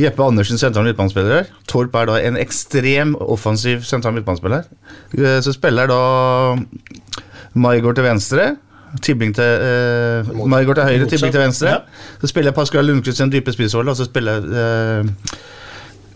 [0.00, 1.48] Jeppe Andersen sentral midtbanespiller.
[1.68, 4.64] Torp er da en ekstrem offensiv sentral midtbanespiller.
[5.18, 6.00] Eh, Så spiller da
[7.54, 8.56] Maigård til venstre.
[9.02, 11.76] Tibling til eh, Maigård til høyre, Tibling til venstre.
[12.20, 15.04] Så spiller Pascal Lundqvist i en dype spissrolle, og så spiller eh,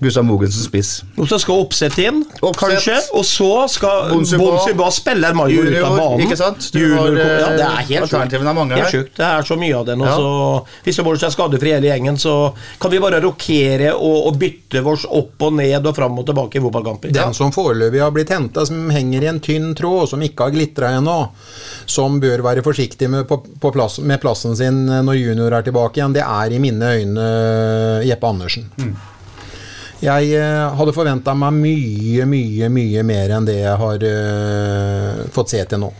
[0.02, 1.02] Gustav Mogensen spiss.
[1.16, 2.58] Og så skal Oppsett inn, Oppsett.
[2.74, 2.96] kanskje.
[3.14, 4.10] Og så skal.
[4.10, 6.24] Bonsuba spille Mario ut av banen.
[6.26, 6.66] ikke sant?
[6.74, 8.90] Junior, har, ja, det er eh, helt alternativene er mange Helt her.
[8.98, 9.14] sjukt.
[9.16, 10.08] Det er så mye av det nå.
[10.08, 10.16] Ja.
[10.18, 12.34] Så hvis det er skadefri hele gjengen, så
[12.82, 16.58] kan vi bare rokere og, og bytte oss opp og ned og fram og tilbake
[16.58, 17.14] i fotballkamper.
[17.14, 20.48] Den som foreløpig har blitt henta, som henger i en tynn tråd, og som ikke
[20.48, 21.16] har glitra ennå,
[21.86, 26.00] som bør være forsiktig med, på, på plass, med plassen sin når junior er tilbake
[26.00, 27.26] igjen, det er i mine øyne
[28.04, 28.70] Jeppe Andersen.
[30.04, 35.54] Jeg eh, hadde forventa meg mye, mye, mye mer enn det jeg har uh, fått
[35.54, 35.90] se til nå.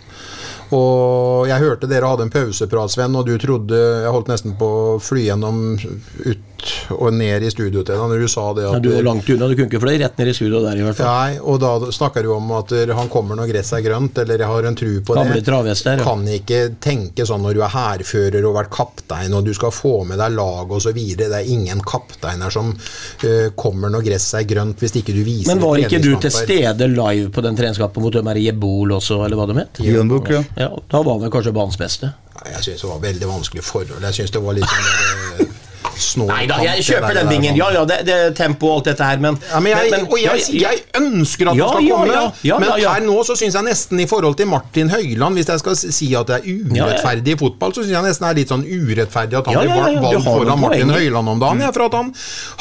[0.75, 4.67] Og jeg hørte dere hadde en pauseprat, Sven, og du trodde Jeg holdt nesten på
[4.67, 6.54] å fly gjennom ut
[6.95, 8.11] og ned i studio til ham.
[8.13, 10.19] når du sa det Ja, at du var langt unna, du kunne ikke fløy rett
[10.21, 11.11] ned i studio der, i hvert fall.
[11.11, 14.51] Nei, og da snakker du om at han kommer når gresset er grønt, eller jeg
[14.51, 15.45] har en tru på Gamle det.
[15.49, 16.07] Travester, ja.
[16.07, 19.95] Kan ikke tenke sånn når du er hærfører og vært kaptein og du skal få
[20.09, 21.01] med deg lag osv.
[21.19, 25.53] Det er ingen kapteiner som uh, kommer når gresset er grønt, hvis ikke du viser
[25.53, 29.39] Men var ikke du til stede live på den treningskampen mot Marie Bol også, eller
[29.39, 29.83] hva de het?
[29.85, 30.45] Grønbukk, ja.
[30.67, 32.15] Ja, da var han vel kanskje banens beste.
[32.35, 34.03] Nei, Jeg syns det var veldig vanskelig forhold.
[34.09, 35.53] Jeg syns det var litt sånn eh,
[36.01, 37.57] snål Nei da, jeg kjøper den bingen.
[37.59, 40.07] Ja ja, det, det er tempo og alt dette her, men Ja, men jeg, men-
[40.09, 43.37] og jeg, jeg ønsker at Ja, han skal komme, ja, ja, men her nå så
[43.39, 46.49] syns jeg nesten i forhold til Martin Høiland, hvis jeg skal si at det er
[46.49, 49.63] urettferdig i fotball, så syns jeg nesten det er litt sånn urettferdig at han Ja,
[49.65, 51.01] ja, ja, ja, valgt foran Martin poenger.
[51.05, 51.61] Høiland om dagen.
[51.65, 52.13] Ja, for at han,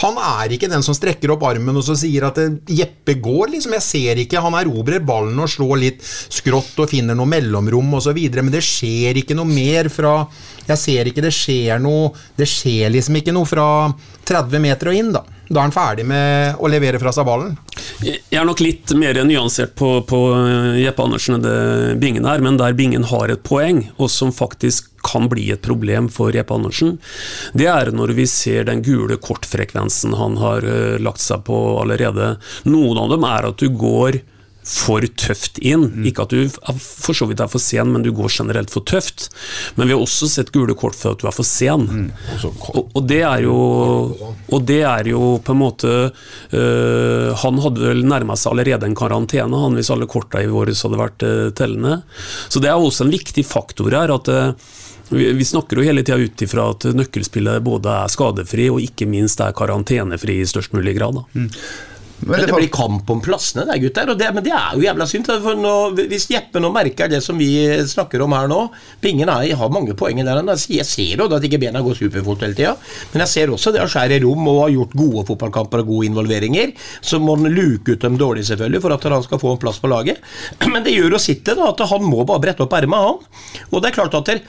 [0.04, 3.52] han er ikke den som strekker opp armen og så sier at det, Jeppe går,
[3.56, 3.74] liksom.
[3.78, 4.42] Jeg ser ikke.
[4.44, 9.20] Han erobrer ballen og slår litt skrått og finner noe mellomrom osv., men det skjer
[9.22, 10.26] ikke noe mer fra
[10.68, 13.68] Jeg ser ikke det skjer noe Det skjer liksom ikke noe fra
[14.28, 15.24] 30 meter og inn, da.
[15.54, 17.54] Da er han ferdig med å levere fra seg ballen.
[18.04, 21.58] Jeg er nok litt mer nyansert på, på eh, Jeppe Andersen enn det
[22.02, 26.08] Bingen er, men der Bingen har et poeng, og som faktisk kan bli et problem
[26.12, 26.98] for Jeppe Andersen,
[27.54, 32.38] det er når vi ser den gule kortfrekvensen han har eh, lagt seg på allerede.
[32.68, 34.24] Noen av dem er at du går
[34.68, 35.86] for tøft inn.
[36.08, 36.48] Ikke at du
[36.80, 39.30] for så vidt er for sen, men du går generelt for tøft.
[39.76, 41.88] Men vi har også sett gule kort for at du er for sen.
[42.74, 43.58] Og, og det er jo
[44.54, 45.92] Og det er jo på en måte
[46.54, 50.76] øh, Han hadde vel nærma seg allerede en karantene, han hvis alle korta i våre
[50.76, 52.02] hadde vært øh, tellende.
[52.50, 54.14] Så det er også en viktig faktor her.
[54.14, 54.54] at øh,
[55.14, 59.42] vi, snakker jo hele tida ut ifra at nøkkelspillet både er skadefri og ikke minst
[59.44, 61.20] er karantenefri i størst mulig grad.
[61.20, 61.44] Da.
[62.28, 64.14] Men det, blir kamp om plassene der, gutter.
[64.18, 65.30] Det, men det er jo jævla synd.
[65.60, 67.50] Nå, hvis Jeppe nå merker det som vi
[67.90, 68.60] snakker om her nå
[69.04, 70.40] Bingen er, har mange poeng der.
[70.40, 70.66] er.
[70.72, 72.74] Jeg ser jo at ikke bena går superfort hele tida,
[73.14, 75.92] men jeg ser også det å skjære i rom og har gjort gode fotballkamper og
[75.94, 76.74] gode involveringer.
[77.02, 79.82] Så må han luke ut dem dårlig, selvfølgelig, for at han skal få en plass
[79.84, 80.22] på laget.
[80.74, 83.66] Men det gjør jo sitt til, at han må bare brette opp ermet, han.
[83.72, 84.40] Og det er klart at det,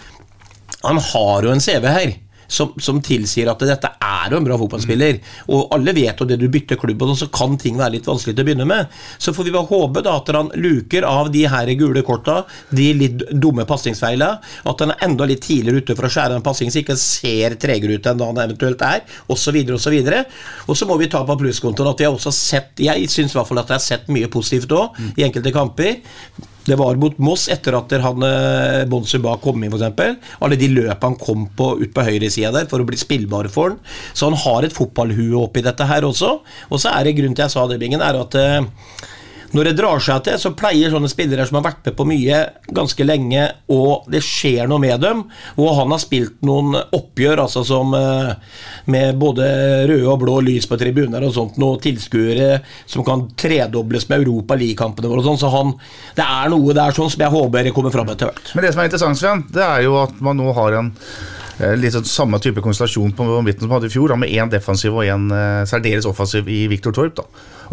[0.84, 2.14] han har jo en CV her.
[2.48, 5.20] Som, som tilsier at dette er jo en bra fotballspiller.
[5.54, 8.34] Og alle vet jo det du bytter klubb, og så kan ting være litt vanskelig
[8.34, 8.92] til å begynne med.
[9.18, 12.42] Så får vi bare håpe da at han luker av de her gule korta,
[12.74, 14.30] de litt dumme pasningsfeila.
[14.70, 17.58] At han er enda litt tidligere ute for å skjære en passing så ikke ser
[17.60, 19.60] tregere ut enn han eventuelt er, osv.
[19.76, 19.98] osv.
[20.68, 23.38] Og så må vi ta på plusskontoen at vi har også sett Jeg syns i
[23.38, 26.00] hvert fall at jeg har sett mye positivt òg, i enkelte kamper.
[26.64, 30.30] Det var mot Moss etter at han eh, Bonsuba kom inn, f.eks.
[30.40, 33.74] Alle de løpene han kom på ut på høyresida der for å bli spillbar for
[33.74, 33.82] han.
[34.16, 36.38] Så han har et fotballhue oppi dette her også.
[36.70, 38.64] Og så er det grunnen til jeg sa det, Bingen, er at eh,
[39.54, 42.40] når det drar seg til, så pleier sånne spillere som har vært med på mye
[42.74, 45.22] ganske lenge, og det skjer noe med dem.
[45.60, 48.32] Og han har spilt noen oppgjør altså som eh,
[48.90, 49.46] med både
[49.90, 52.58] røde og blå lys på tribuner og sånt, noen tilskuere
[52.90, 55.40] som kan tredobles med Europa League-kampene våre og sånn.
[55.44, 55.72] Så han,
[56.18, 58.52] det er noe der sånn som jeg håper kommer fram etter hvert.
[58.54, 60.92] Men det som er interessant, Sven, det er jo at man nå har en
[61.78, 64.50] litt sånn samme type konstellasjon på midten som vi hadde i fjor, da, med én
[64.50, 67.14] defensiv og én eh, særdeles offensiv i Viktor Torp.
[67.20, 67.24] da.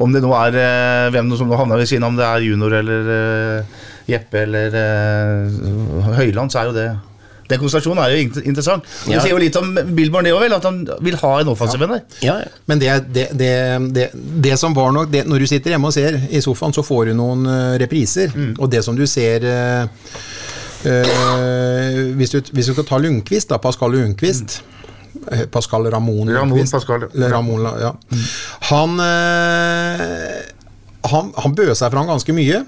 [0.02, 2.76] Om det nå er eh, hvem som nå havner ved siden, om det er junior
[2.82, 3.80] eller eh,
[4.12, 6.90] Jeppe eller eh, Høyland, så er jo det
[7.52, 8.86] Den konstellasjonen er jo int- interessant.
[9.10, 10.54] Det sier jo litt om Billborn, det òg, vel?
[10.56, 12.04] At han vil ha en offensiv en der.
[12.24, 12.52] Ja, ja.
[12.70, 13.50] Men det, det, det,
[13.98, 14.06] det,
[14.46, 17.10] det som var nok det, Når du sitter hjemme og ser i sofaen, så får
[17.12, 17.44] du noen
[17.82, 18.32] repriser.
[18.32, 18.56] repriser.
[18.62, 19.44] Og det som du ser
[20.86, 24.78] eh, eh, hvis, du, hvis du skal ta Lundqvist, da, Pascal Lundqvist mm.
[25.52, 26.74] Pascal Ramon Ramon Lundqvist.
[26.74, 27.30] Pascal, ja.
[27.34, 27.94] Ramon, ja.
[28.72, 30.42] Han, eh,
[31.12, 32.64] han Han bød seg fram ganske mye.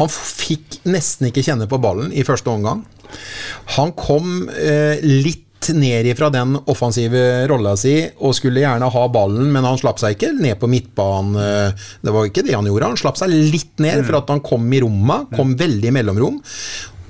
[0.00, 2.82] Han fikk nesten ikke kjenne på ballen i første omgang.
[3.76, 9.46] Han kom eh, litt ned ifra den offensive rolla si og skulle gjerne ha ballen,
[9.54, 11.38] men han slapp seg ikke ned på midtbanen.
[12.04, 12.90] Det var ikke det han gjorde.
[12.92, 16.36] Han slapp seg litt ned for at han kom i romma, kom veldig i mellomrom.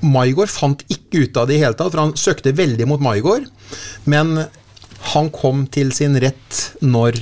[0.05, 3.49] Maigård fant ikke ut av det i hele tatt, for han søkte veldig mot Maigård.
[4.11, 4.47] Men
[5.15, 7.19] han kom til sin rett når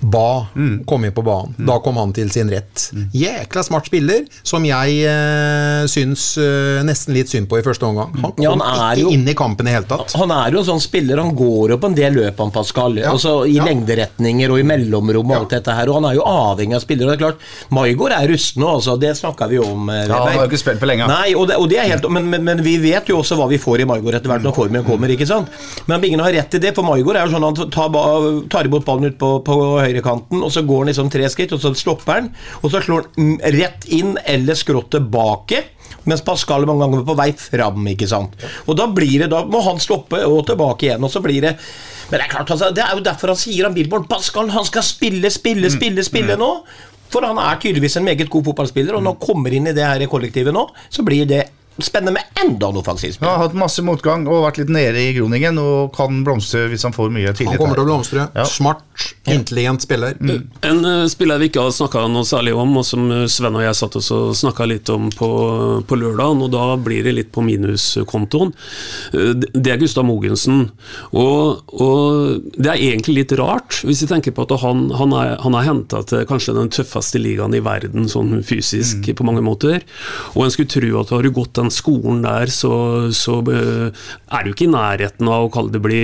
[0.00, 0.46] Ba
[0.86, 1.54] kom inn på banen.
[1.66, 2.90] Da kom han til sin rett.
[3.14, 8.12] Jækla smart spiller, som jeg eh, syns eh, nesten litt synd på i første omgang.
[8.22, 10.12] Han kom Ja, han er ikke jo- inn i kampen i hele tatt.
[10.20, 12.94] Han er jo en sånn spiller, han går jo på en del løp, han Pascal.
[13.00, 13.10] Ja.
[13.10, 13.64] Altså I Ja.
[13.66, 15.38] lengderetninger og i mellomrom og Ja.
[15.40, 15.88] alt dette her.
[15.88, 17.16] Og han er jo avhengig av spillere.
[17.16, 17.38] Det er klart,
[17.70, 18.98] Maigård er rusten nå, altså.
[19.00, 19.88] Det snakka vi jo om.
[19.90, 21.06] eh, Ja, han har jo ikke spilt på lenge.
[21.08, 23.48] Nei, og det, og det er helt, men, men, men vi vet jo også hva
[23.48, 25.08] vi får i Maigård etter hvert når formen kommer.
[25.08, 25.48] ikke sant?
[25.86, 28.64] Men Bingen har rett i det, for Maigård er jo sånn at han tar, tar
[28.64, 31.74] imot ballen ut på, på høyrekanten, og så går han liksom tre skritt, og så
[31.76, 32.30] stopper han,
[32.62, 35.64] og så slår han mm, rett inn eller skrått tilbake.
[36.08, 37.86] Mens Pascal mange ganger er på vei fram.
[37.92, 38.36] ikke sant?
[38.66, 41.04] Og Da blir det, da må han stoppe og tilbake igjen.
[41.04, 41.56] og så blir Det
[42.08, 44.64] men det er klart, altså, det er jo derfor han sier han Billboard Pascal han
[44.64, 46.48] skal spille, spille, spille, spille nå.
[47.12, 49.84] For han er tydeligvis en meget god fotballspiller, og når han kommer inn i det
[49.84, 51.47] her kollektivet nå, så blir det
[51.84, 53.30] spennende med enda en offensiv spiller.
[53.36, 56.94] har hatt masse motgang og vært litt nede i Groningen og kan blomstre hvis han
[56.94, 58.26] får mye Han kommer til å blomstre.
[58.34, 58.44] Ja.
[58.48, 58.82] Smart,
[59.30, 60.16] intelligent spiller.
[60.66, 63.62] En uh, spiller vi ikke har snakka noe særlig om, og som eh, Sven og
[63.62, 65.28] jeg satt oss og snakka litt om på,
[65.86, 68.54] på lørdag, og da blir det litt på minuskontoen,
[69.14, 70.70] uh, det- er Gustav Mogensen.
[71.12, 75.34] Og, og det er egentlig litt rart, hvis vi tenker på at han, han er,
[75.44, 79.84] han er henta til kanskje den tøffeste ligaen i verden, sånn fysisk på mange måter.
[80.34, 82.72] Og en skulle tro at har du gått den skolen der, så,
[83.14, 86.02] så eh, er du ikke i nærheten av å kalle det bli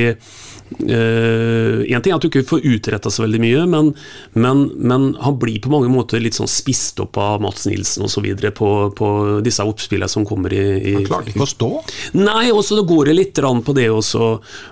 [0.75, 3.91] Uh, en ting er at du ikke får utretta så veldig mye, men,
[4.33, 8.27] men, men han blir på mange måter litt sånn spist opp av Mats Nilsen osv.
[8.57, 9.09] På, på
[9.45, 11.71] disse oppspillene som kommer i, i Han klarte ikke å stå.
[12.19, 14.31] Nei, også det går det litt rann på det også,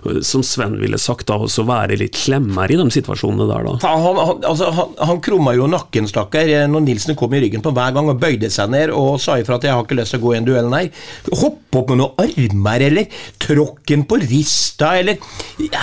[0.08, 3.76] uh, som Sven ville sagt, da, også være litt klemmer i de situasjonene der, da.
[3.86, 7.42] Han, han, han, altså, han, han krumma jo nakken, stakkar, eh, når Nilsen kom i
[7.44, 10.00] ryggen på hver gang og bøyde seg ned og sa ifra at 'jeg har ikke
[10.00, 10.86] lyst til å gå i en duell', nei.
[11.30, 15.20] Hopp opp med noen armer, eller tråkken på rista, eller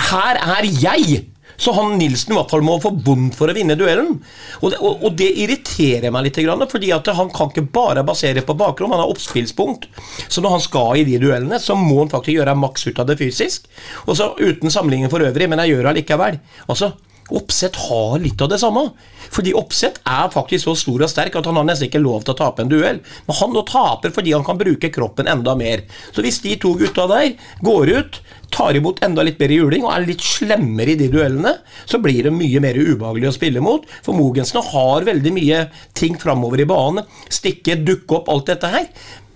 [0.08, 1.26] Her er jeg!
[1.60, 4.14] Så han Nilsen i hvert fall må få vondt for å vinne duellen.
[4.62, 6.40] Og det, og, og det irriterer meg litt,
[6.72, 9.90] fordi han kan ikke bare basere på bakrom, han har oppspillspunkt.
[10.28, 13.10] Så når han skal i de duellene, så må han faktisk gjøre maks ut av
[13.10, 13.68] det fysisk.
[14.06, 16.40] Og så Uten sammenligning for øvrig, men jeg gjør det allikevel.
[16.72, 16.94] Altså,
[17.30, 18.88] Oppsett har litt av det samme.
[19.30, 22.34] Fordi Oppsett er faktisk så stor og sterk at han har nesten ikke lov til
[22.34, 22.98] å tape en duell.
[23.28, 25.84] Men han nå taper fordi han kan bruke kroppen enda mer.
[26.10, 28.20] Så hvis de to gutta der går ut,
[28.52, 31.56] tar imot enda litt bedre juling og er litt slemmere i de duellene,
[31.88, 33.86] så blir det mye mer ubehagelig å spille mot.
[34.04, 35.64] For Mogensen har veldig mye
[35.96, 37.08] ting framover i banen.
[37.32, 38.88] Stikke, dukke opp, alt dette her.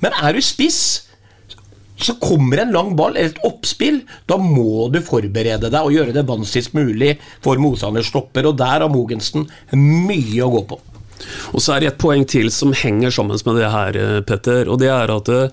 [0.04, 0.84] Men er du spiss
[2.04, 6.14] så kommer en lang ball, eller et oppspill, da må du forberede deg og gjøre
[6.16, 8.50] det vanskeligst mulig for motstanders stopper.
[8.50, 9.46] Og der har Mogensen
[9.78, 10.80] mye å gå på.
[11.52, 14.68] Og så er det et poeng til som henger sammen med det her, eh, Petter.
[14.70, 15.48] Og det er at eh,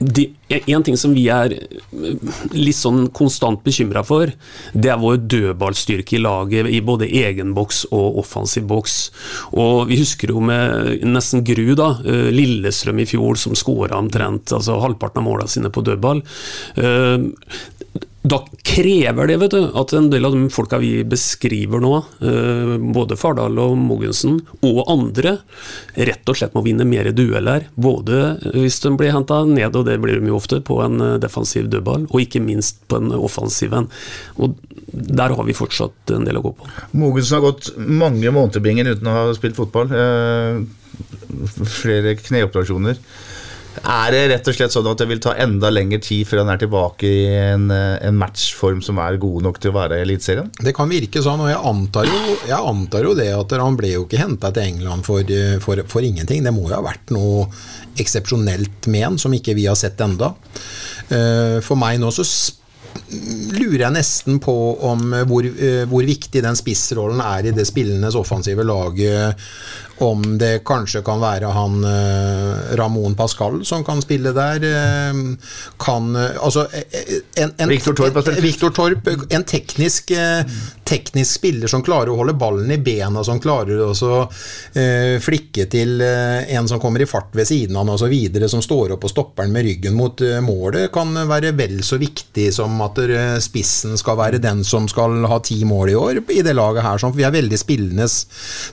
[0.00, 4.32] de, en ting som vi er eh, litt sånn konstant bekymra for,
[4.74, 8.98] det er vår dødballstyrke i laget i både egen boks og offensiv boks.
[9.54, 14.78] Og vi husker jo med nesten gru da, Lillestrøm i fjor som skåra omtrent altså
[14.82, 16.22] halvparten av måla sine på dødball.
[18.26, 21.96] Eh, da krever det vet du, at en del av de folka vi beskriver nå,
[22.20, 25.38] eh, både Fardal og Mogensen og andre,
[25.94, 27.68] rett og slett må vinne mer dueller.
[27.74, 31.18] Både hvis de blir henta ned, og det blir de jo ofte, på en eh,
[31.18, 33.88] defensiv dødball, og ikke minst på en offensiv en.
[34.38, 36.68] Og der har vi fortsatt en del å gå på.
[36.96, 39.90] Mogensen har gått mange måneder bingen uten å ha spilt fotball.
[39.92, 40.60] Eh,
[41.68, 43.00] flere kneoperasjoner.
[43.84, 46.52] Er det rett og slett sånn at det vil ta enda lengre tid før han
[46.54, 50.50] er tilbake i en, eh, en matchform som er god nok til å være Eliteserien?
[50.56, 53.92] Det kan virke sånn, og jeg antar jo, jeg antar jo det at han ble
[53.92, 56.44] jo ikke henta til England for, eh, for, for ingenting.
[56.46, 57.48] Det må jo ha vært noe
[58.00, 60.34] eksepsjonelt med han som ikke vi har sett enda.
[61.10, 62.24] Eh, For meg nå så
[63.06, 64.54] lurer jeg nesten på
[64.88, 65.44] om hvor,
[65.90, 69.36] hvor viktig den spissrollen er i det spillenes offensive laget
[69.98, 74.64] om det kanskje kan være han eh, Ramón Pascal som kan spille der.
[74.64, 75.14] eh,
[75.78, 76.66] kan eh, Altså
[77.34, 80.12] en, en, Viktor Torp en, Victor Torp, en teknisk,
[80.84, 84.20] teknisk spiller som klarer å holde ballen i bena, som klarer å
[84.74, 88.14] eh, flikke til en som kommer i fart ved siden av han osv.,
[88.48, 92.48] som står opp og stopper den med ryggen mot målet, kan være vel så viktig
[92.54, 93.00] som at
[93.42, 97.00] spissen skal være den som skal ha ti mål i år i det laget her.
[97.00, 98.18] for Vi er veldig spillenes,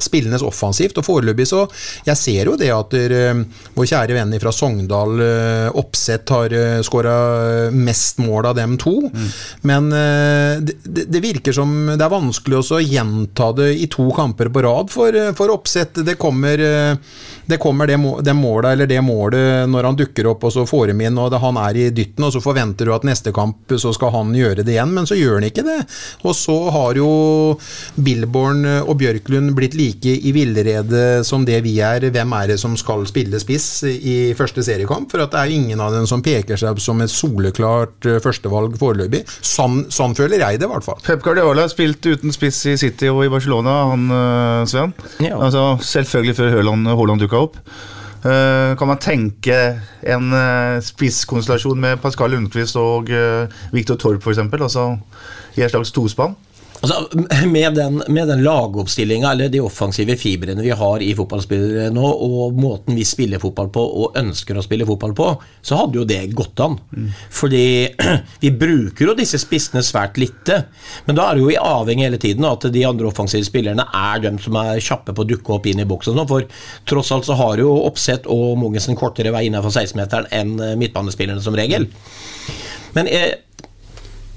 [0.04, 0.98] spillenes offensivt.
[0.98, 1.64] og Foreløpig så
[2.08, 3.44] Jeg ser jo det at eh,
[3.78, 7.14] vår kjære venn fra Sogndal, eh, Oppsett, har uh, skåra
[7.74, 8.96] mest mål av dem to.
[9.68, 14.50] Men eh, det, det- virker som det er vanskelig å gjenta det i to kamper
[14.52, 16.02] på rad for, eh, for Oppsett.
[16.04, 16.98] Det kommer, eh,
[17.50, 20.92] det, kommer det, det målet eller det målet når han dukker opp og så får
[20.92, 23.74] dem inn, og det, han er i dytten, og så forventer du at neste kamp
[23.80, 25.80] så skal han gjøre det igjen, men så gjør han ikke det.
[26.24, 27.10] Og så har jo
[27.96, 32.10] Billborn og Bjørklund blitt like i villrede som det vi er.
[32.14, 35.12] Hvem er det som skal spille spiss i første seriekamp?
[35.12, 38.78] For at det er ingen av dem som peker seg som et soleklart eh, førstevalg
[38.80, 39.24] foreløpig.
[39.44, 41.00] Sånn, sånn føler jeg det, i hvert fall.
[41.06, 44.96] Pep Guardiola har spilt uten spiss i City og i Barcelona, han øh, Sven.
[45.24, 45.38] Ja.
[45.38, 47.58] Altså, selvfølgelig før Haaland, Haaland dukka opp.
[48.24, 49.56] Uh, kan man tenke
[50.08, 54.40] en uh, spisskonstellasjon med Pascal Lundqvist og uh, Viktor Torp f.eks.?
[54.40, 54.86] Altså
[55.58, 56.38] i et slags tospann?
[56.84, 57.08] Altså,
[57.48, 62.58] med den, med den lagoppstillinga, eller de offensive fibrene vi har i fotballspillere nå, og
[62.60, 65.30] måten vi spiller fotball på og ønsker å spille fotball på,
[65.64, 66.76] så hadde jo det gått an.
[67.32, 67.64] Fordi
[68.44, 70.60] vi bruker jo disse spissene svært lite.
[71.08, 74.42] Men da er det jo avhengig hele tiden at de andre offensive spillerne er dem
[74.44, 76.20] som er kjappe på å dukke opp inn i boksen.
[76.28, 76.52] For
[76.90, 81.44] tross alt så har jo Oppsett og Mogensen kortere vei innenfor 16-meteren enn eh, midtbanespillerne
[81.44, 81.88] som regel.
[82.98, 83.40] Men eh,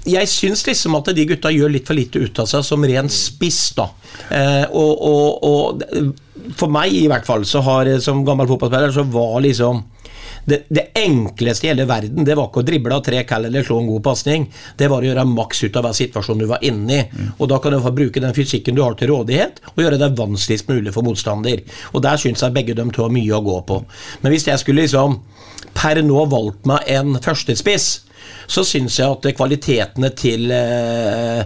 [0.07, 3.09] jeg syns liksom at de gutta gjør litt for lite ut av seg som ren
[3.11, 3.89] spiss, da.
[4.33, 9.05] Eh, og, og, og for meg i hvert fall, så har som gammel fotballspiller, så
[9.11, 9.83] var liksom
[10.47, 13.65] det, det enkleste i hele verden det var ikke å drible av tre call eller
[13.67, 14.45] slå en god pasning.
[14.79, 17.25] Det var å gjøre maks ut av hver situasjon du var inne i.
[17.35, 20.13] Og Da kan du få bruke den fysikken du har til rådighet, og gjøre det
[20.15, 21.65] vanskeligst mulig for motstander.
[21.91, 23.81] Og Der syns jeg begge de to har mye å gå på.
[24.23, 25.19] Men hvis jeg skulle liksom
[25.75, 28.06] per nå valgt meg en førstespiss,
[28.47, 31.41] så syns jeg at kvalitetene til eh,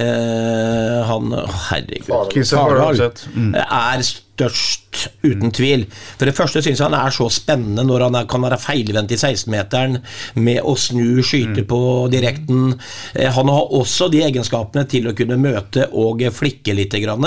[0.00, 1.32] eh, han
[1.68, 2.44] Herregud.
[2.48, 3.00] Fardal
[3.32, 3.54] mm.
[3.62, 5.86] er størst, uten tvil.
[6.18, 9.14] For det første syns jeg han er så spennende når han er, kan være feilvendt
[9.14, 10.00] i 16-meteren
[10.44, 11.80] med å snu, skyte på
[12.12, 12.74] direkten.
[13.14, 16.90] Eh, Han har også de egenskapene til å kunne møte og flikke litt.
[16.92, 17.24] Grann.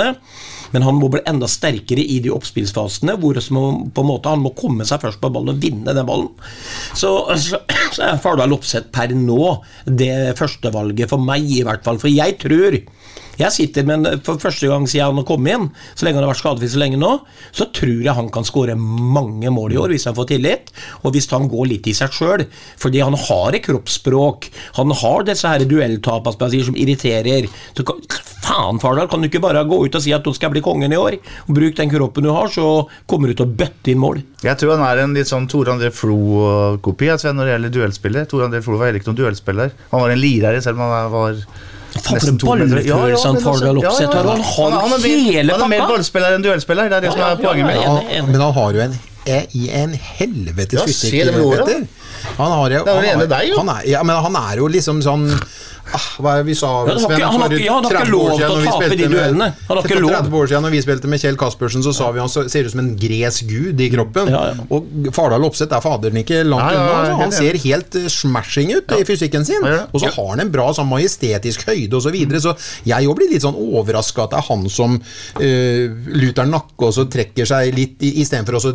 [0.75, 4.51] Men han må bli enda sterkere i de oppspillsfasene hvor på en måte han må
[4.59, 6.33] komme seg først på ballen og vinne den ballen.
[6.91, 7.61] Så, så,
[7.95, 9.55] så er Fardal Opseth per nå
[9.87, 12.01] det førstevalget for meg, i hvert fall.
[12.01, 12.75] For jeg tror
[13.39, 16.33] jeg sitter med en, For første gang siden han kom inn, så lenge han har
[16.33, 17.11] vært skadefri så lenge nå,
[17.55, 20.71] så tror jeg han kan skåre mange mål i år hvis han får tillit,
[21.03, 22.45] og hvis han går litt i seg sjøl.
[22.81, 27.49] Fordi han har et kroppsspråk, han har disse her duelltapene som irriterer.
[27.75, 28.01] Så, kan-
[28.45, 30.93] faen, Fardal, kan du ikke bare gå ut og si at du skal bli kongen
[30.93, 31.17] i år?
[31.47, 34.21] Og Bruk den kroppen du har, så kommer du til å bøtte inn mål.
[34.45, 38.27] Jeg tror han er en litt sånn Tore André Flo-kopi altså, når det gjelder duellspiller.
[38.29, 39.73] Tore André Flo var heller ikke noen duellspiller.
[39.91, 41.41] Han var en lirer, selv om han var
[41.95, 42.75] Faen, for nesten en to meter.
[42.75, 45.61] ballfølelse han men Fardal altså- Opseth har, og han har Han er mer- hele Han
[45.61, 48.19] er mer ballspiller enn duellspiller, det er det som er ja, poenget ja, med ja.
[48.19, 48.31] enig.
[48.31, 51.87] Men han har jo en i en helvetes Ja, fysikk.
[52.37, 53.57] Han har jo Det er jo han ene deg, jo.
[53.57, 55.25] Han er, ja, men han er jo liksom sånn
[55.93, 58.45] ah, Hva er det vi sa Ja, han har Sven, ikke- han har lov til
[58.47, 59.47] å tape de duellene.
[59.67, 60.11] Han har ikke lov.
[60.15, 62.71] 30 år siden når vi spilte med Kjell Kaspersen, så sa vi han ser ut
[62.71, 64.29] som en gresk gud i kroppen.
[64.31, 64.65] Ja, ja.
[64.69, 66.91] Og Fardal Opseth er faderen ikke langt Ja, ja, unna.
[66.91, 67.21] ja, altså.
[67.21, 69.61] Han ser helt eh, smashing ut i fysikken sin.
[69.63, 69.85] Ja, ja.
[69.93, 72.05] Og så har han en bra sånn majestetisk høyde osv.
[72.05, 72.55] Så, videre, så
[72.85, 76.93] jeg òg blir litt sånn overraska at det er han som uh, luter nakke og
[76.93, 78.71] så trekker seg litt istedenfor å så,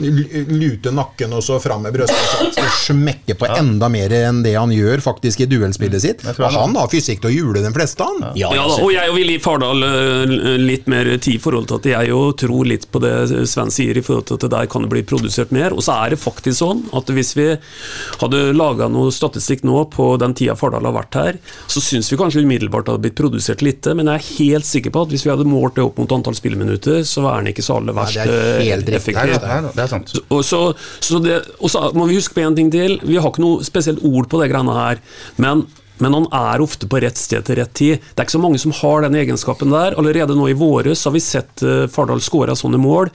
[0.00, 4.54] l- lute nakken og så fram med brystet og smekke på enda mer enn det
[4.56, 6.09] han gjør faktisk i duellspillet sitt.
[6.18, 8.32] Tror Og han- han har fysikk til å jule de fleste, han.
[8.36, 11.82] Ja, Ja, og jeg vil gi Fardal eh, litt mer tid i forhold til at
[11.84, 14.90] jeg jo tror litt på det Sven sier, i forhold til at der kan det
[14.90, 15.72] bli produsert mer.
[15.72, 17.56] Og så er det faktisk sånn at hvis vi
[18.20, 21.38] hadde laga noe statistikk nå på den tida Fardal har vært her,
[21.68, 24.90] så syns vi kanskje umiddelbart det hadde blitt produsert lite, men jeg er helt sikker
[24.94, 27.62] på at hvis vi hadde målt det opp mot antall spilleminutter, så var han ikke
[27.64, 29.36] så aller verst det er helt eh, effektiv.
[29.40, 29.70] Er.
[30.30, 31.40] Og så, så det,
[31.94, 32.98] må vi huske på en ting til.
[33.02, 35.00] Vi har ikke noe spesielt ord på det greiene her.
[35.40, 35.66] Men
[36.00, 38.00] men han er ofte på rett sted til rett tid.
[38.00, 39.96] Det er ikke så mange som har den egenskapen der.
[40.00, 43.10] Allerede nå i våres har vi sett uh, Fardal skåre sånne mål.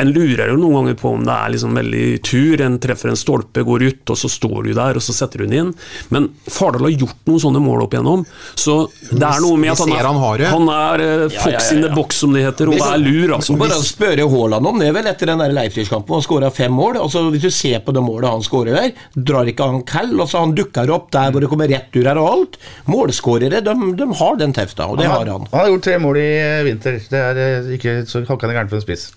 [0.00, 2.64] En lurer jo noen ganger på om det er liksom veldig tur.
[2.64, 5.48] En treffer en stolpe, går ut, og så står du der, og så setter du
[5.48, 5.72] den inn.
[6.14, 8.24] Men Fardal har gjort noen sånne mål opp igjennom,
[8.58, 8.78] så
[9.10, 10.50] det er noe med at han er, han har det.
[10.52, 13.34] han er Ja, fox ja, ja, in the box, som det heter, og er lur,
[13.36, 13.56] altså.
[13.58, 16.18] Bare spørre Haaland om det, vel, etter den Leipzig-kampen.
[16.18, 16.98] Han skåra fem mål.
[17.02, 20.14] Altså, Hvis du ser på det målet han skårer der, drar ikke han kall.
[20.18, 21.70] Altså, han dukker opp der hvor det kommer
[22.16, 22.56] og alt.
[22.88, 25.44] Målskårere, de, de har den tefta, og det har han.
[25.52, 26.28] Han har gjort tre mål i
[26.64, 26.96] vinter.
[27.10, 29.10] Det er eh, ikke så hakkende gærent for en spiss.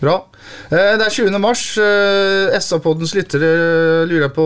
[0.00, 0.16] Bra.
[0.72, 1.38] Eh, Det er 20.
[1.38, 1.62] mars.
[1.78, 3.52] Eh, SA-poddens lyttere
[4.10, 4.44] lurer på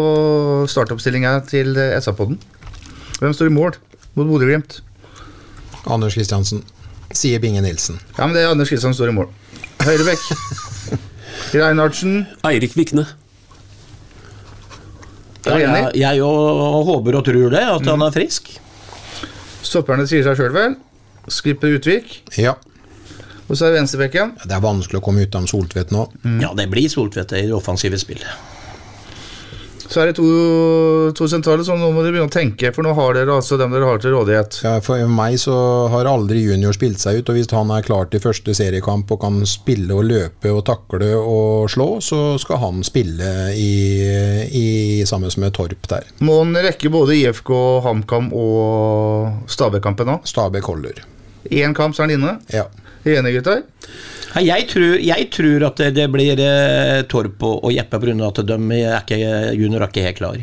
[0.68, 2.36] startoppstillinga til eh, SA-podden.
[3.22, 3.78] Hvem står i mål
[4.18, 4.80] mot Bodø-Glimt?
[5.88, 6.60] Anders Kristiansen.
[7.16, 7.96] Sier Binge Nilsen.
[8.18, 9.30] Ja, men det er Anders Kristiansen som står i mål.
[9.80, 10.26] Høyrebekk.
[11.54, 12.26] Reinhardsen.
[12.46, 13.06] Eirik Vikne.
[15.48, 15.82] Er du enig?
[15.82, 16.30] jeg, jeg jo
[16.88, 18.50] håper og tror det, at han er frisk.
[19.64, 20.76] Stopperne sier seg sjøl, vel.
[21.28, 22.20] Skipper Utvik.
[22.40, 22.54] Ja.
[23.48, 24.34] Og så er det venstrebekken.
[24.44, 26.06] Det er vanskelig å komme ut av Soltvedt nå.
[26.42, 28.28] Ja, det blir Soltvedt i det offensive spillet.
[29.98, 30.28] Er det to,
[31.18, 33.72] to sentrale, så nå må dere begynne å tenke, for nå har dere altså dem
[33.74, 34.60] dere har til rådighet.
[34.62, 35.56] Ja, for meg så
[35.92, 39.22] har aldri junior spilt seg ut, og hvis han er klar til første seriekamp og
[39.24, 43.72] kan spille og løpe og takle og slå, så skal han spille i,
[44.54, 44.66] i
[45.08, 46.06] sammen med Torp der.
[46.24, 47.54] Må han rekke både IFK,
[47.86, 50.20] HamKam og Stabæk-kampen nå?
[50.28, 51.02] Stabæk holder.
[51.50, 52.38] Én kamp, så er han inne.
[52.54, 52.68] Ja.
[53.08, 53.64] Enig, gutter?
[54.36, 58.14] Jeg tror, jeg tror at det, blir eh, Torp og Jeppe pga.
[58.28, 59.20] at de er ikke,
[59.56, 60.40] junior er ikke helt klar.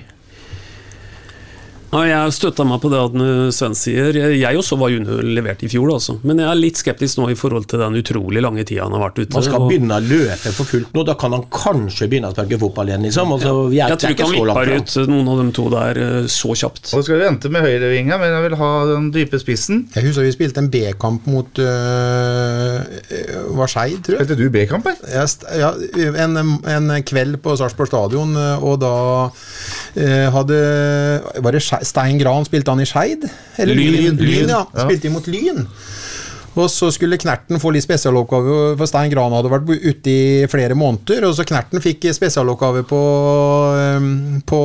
[1.94, 3.14] Ja, jeg støtta meg på det at
[3.56, 4.16] Sven sier.
[4.36, 6.18] Jeg også var junior levert i fjor, altså.
[6.28, 9.04] Men jeg er litt skeptisk nå i forhold til den utrolig lange tida han har
[9.08, 9.34] vært ute.
[9.38, 11.06] Man skal og- begynne å løpe for fullt nå.
[11.08, 13.06] Da kan han kanskje begynne å spille fotball igjen.
[13.08, 13.32] Liksom.
[13.38, 16.56] Altså, jeg, Jeg tror ikke han vipper ut noen av de to der eh, så
[16.56, 16.94] kjapt.
[16.98, 19.86] Og skal vi vente med høyrevinga, men jeg vil ha den dype spissen.
[19.96, 22.82] Jeg husker vi spilte en B-kamp mot øh,
[23.56, 24.26] var tror jeg.
[24.26, 25.30] Spilte du B-kamp, eller?
[25.56, 25.72] Ja,
[26.26, 28.94] en, en kveld på Sarpsborg stadion, og da
[29.96, 30.60] øh, hadde
[31.46, 33.26] Var det Skei- Stein Gran spilte han i Skeid?
[33.58, 34.20] Eller Lyn.
[34.20, 34.50] Lyn?
[34.50, 34.66] Ja.
[34.72, 34.86] ja.
[34.86, 35.66] Spilte imot Lyn.
[36.56, 40.78] Og så skulle Knerten få litt spesialoppgave, for Stein Gran hadde vært ute i flere
[40.80, 41.28] måneder.
[41.28, 43.02] Og så Knerten fikk spesialoppgave på,
[44.48, 44.62] på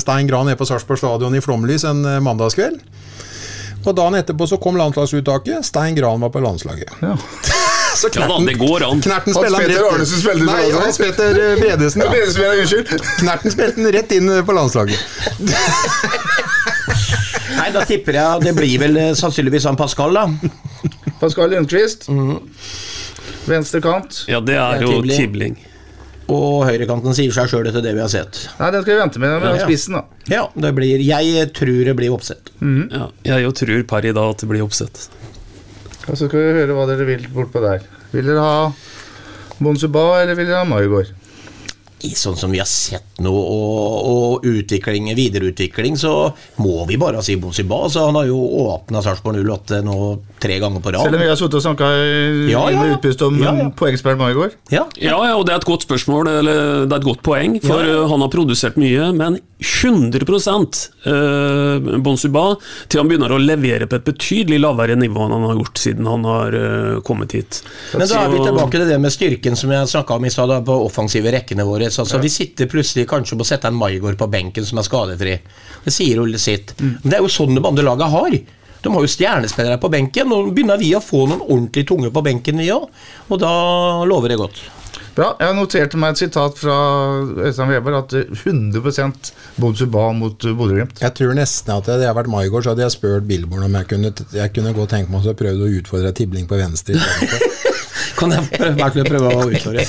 [0.00, 2.80] Stein Gran nede på Sarpsborg stadion i flomlys en øh, mandagskveld.
[3.84, 5.68] Og dagen etterpå så kom landslagsuttaket.
[5.68, 6.96] Stein Gran var på landslaget.
[7.98, 9.00] så Ja da, det går an.
[9.04, 10.64] Knerten Hans spiller Petter rett- Arnesen spilte Nei.
[10.78, 12.04] Hans Petter eh, Bredesen.
[12.04, 12.08] Ja.
[12.14, 12.86] Bredesen, unnskyld.
[13.20, 14.98] Knerten spilte den rett inn på landslaget.
[17.58, 20.26] Nei, Da tipper jeg det blir vel eh, sannsynligvis han Pascal, da.
[21.20, 22.06] Pascal Lundqvist.
[23.48, 24.24] Venstre kant.
[24.28, 25.18] Ja, det er jo Tibling.
[25.18, 25.56] Tibling.
[26.28, 28.42] Og høyrekanten sier seg sjøl etter det vi har sett.
[28.58, 29.30] Nei, den skal vi vente med.
[29.40, 29.64] med ja, Ja.
[29.64, 30.02] spissen, da.
[30.28, 32.50] Ja, det blir Jeg tror det blir oppsett.
[32.60, 35.06] Ja, jeg jo tror per i dag at det blir oppsett.
[36.08, 37.84] Og så skal vi høre hva dere vil bortpå der.
[38.14, 38.58] Vil dere ha
[39.58, 41.14] Bonsuba, eller vil dere ha Maigard?
[42.06, 46.12] I sånn som vi har sett nå, og, og utvikling, videreutvikling, så
[46.62, 47.74] må vi bare si Bosiba.
[47.88, 48.38] Altså, han har jo
[48.68, 49.96] åpna Sarpsborg 08 nå
[50.38, 51.08] tre ganger på rad.
[51.08, 51.88] Selv om vi har sittet og snakka
[52.52, 52.94] Ja, ja, ja.
[52.94, 53.66] utpust om Ja, ja.
[53.74, 54.54] poengspiller Maigard?
[54.70, 54.84] Ja.
[54.94, 57.82] Ja, ja, og det er et godt spørsmål, eller det er et godt poeng, for
[57.82, 62.44] uh, han har produsert mye, men 100 uh, Bonsuba
[62.86, 66.06] til han begynner å levere på et betydelig lavere nivå enn han har gjort siden
[66.06, 67.62] han har uh, kommet hit.
[67.94, 70.54] Men da er vi tilbake til det med styrken som jeg snakka om i stad,
[70.68, 71.90] på offensive rekkene våre.
[71.90, 75.34] Altså, Vi sitter plutselig kanskje på å sette en Maigård på benken som er skadefri.
[75.84, 76.44] Det sier jo sitt.
[76.44, 76.78] sitt.
[76.78, 78.38] Men det er jo sånn de andre laga har.
[78.82, 80.30] De har jo stjernespillere på benken.
[80.30, 82.86] Nå begynner vi å få noen ordentlig tunge på benken, vi òg.
[83.28, 83.52] Og da
[84.06, 84.62] lover det godt.
[85.18, 85.32] Bra.
[85.42, 86.74] Jeg noterte meg et sitat fra
[87.42, 91.00] Øystein Weber at 100% Bonsuba mot Bodø-Glimt.
[91.02, 93.90] Jeg tror nesten at hadde jeg vært Maigård, så hadde jeg spurt Billborn om jeg
[93.90, 97.02] kunne, jeg kunne godt tenke meg å prøve å utfordre Tibling på venstre.
[98.18, 99.84] Kan jeg prøve, jeg prøve å utfordre?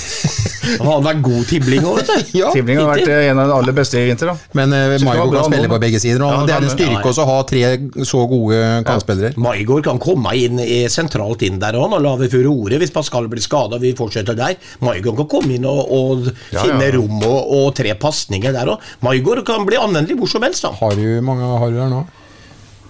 [0.79, 2.33] Han har vært god tibling òg, vet du.
[2.39, 4.29] Ja, Tibling har vært eh, en av de aller beste i vinter.
[4.31, 4.35] da.
[4.57, 7.25] Men uh, Maigård kan spille nå, på begge sider, Ja, det er en styrke også
[7.25, 7.63] å ha tre
[8.07, 9.33] så gode kantspillere.
[9.41, 13.43] Maigård kan komme inn i, sentralt inn der òg, og lage furore hvis Pascal blir
[13.43, 13.79] skada.
[13.81, 14.57] Vi fortsetter der.
[14.85, 16.93] Maigård kan komme inn og, og Ja, finne ja.
[16.99, 18.87] rom og, og tre pasninger der òg.
[19.05, 20.65] Maigård kan bli anvendelig hvor som helst.
[20.67, 20.73] da.
[20.79, 22.05] Har du mange har du der nå?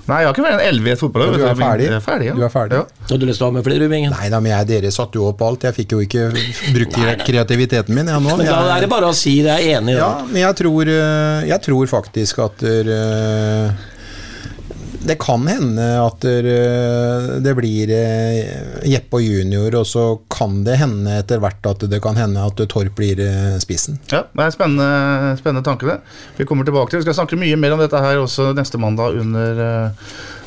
[0.10, 1.36] Nei, jeg har ikke vært en 11 i et fotballag.
[1.36, 1.90] Du er ferdig?
[1.94, 2.36] Er ferdig, ja.
[2.38, 2.80] Du er ferdig?
[2.80, 3.06] Ja.
[3.12, 4.16] Har du lyst til å ha med flere, Rubingen?
[4.16, 5.68] Nei da, men jeg, dere satte jo opp alt.
[5.70, 6.26] Jeg fikk jo ikke
[6.76, 6.98] brukt
[7.28, 8.10] kreativiteten min.
[8.10, 10.00] Jeg, nå, Men da jeg, er det bare å si det er enig.
[10.00, 13.88] Ja, men jeg tror, eh, jeg tror faktisk at eh,
[15.00, 16.56] det kan hende at det,
[17.46, 22.02] det blir eh, Jeppe og junior, og så kan det hende etter hvert at det
[22.04, 24.00] kan hende at Torp blir eh, spissen.
[24.12, 26.00] Ja, det er spennende, spennende tanke, det.
[26.40, 29.20] Vi kommer tilbake til Vi skal snakke mye mer om dette her også neste mandag
[29.22, 29.64] under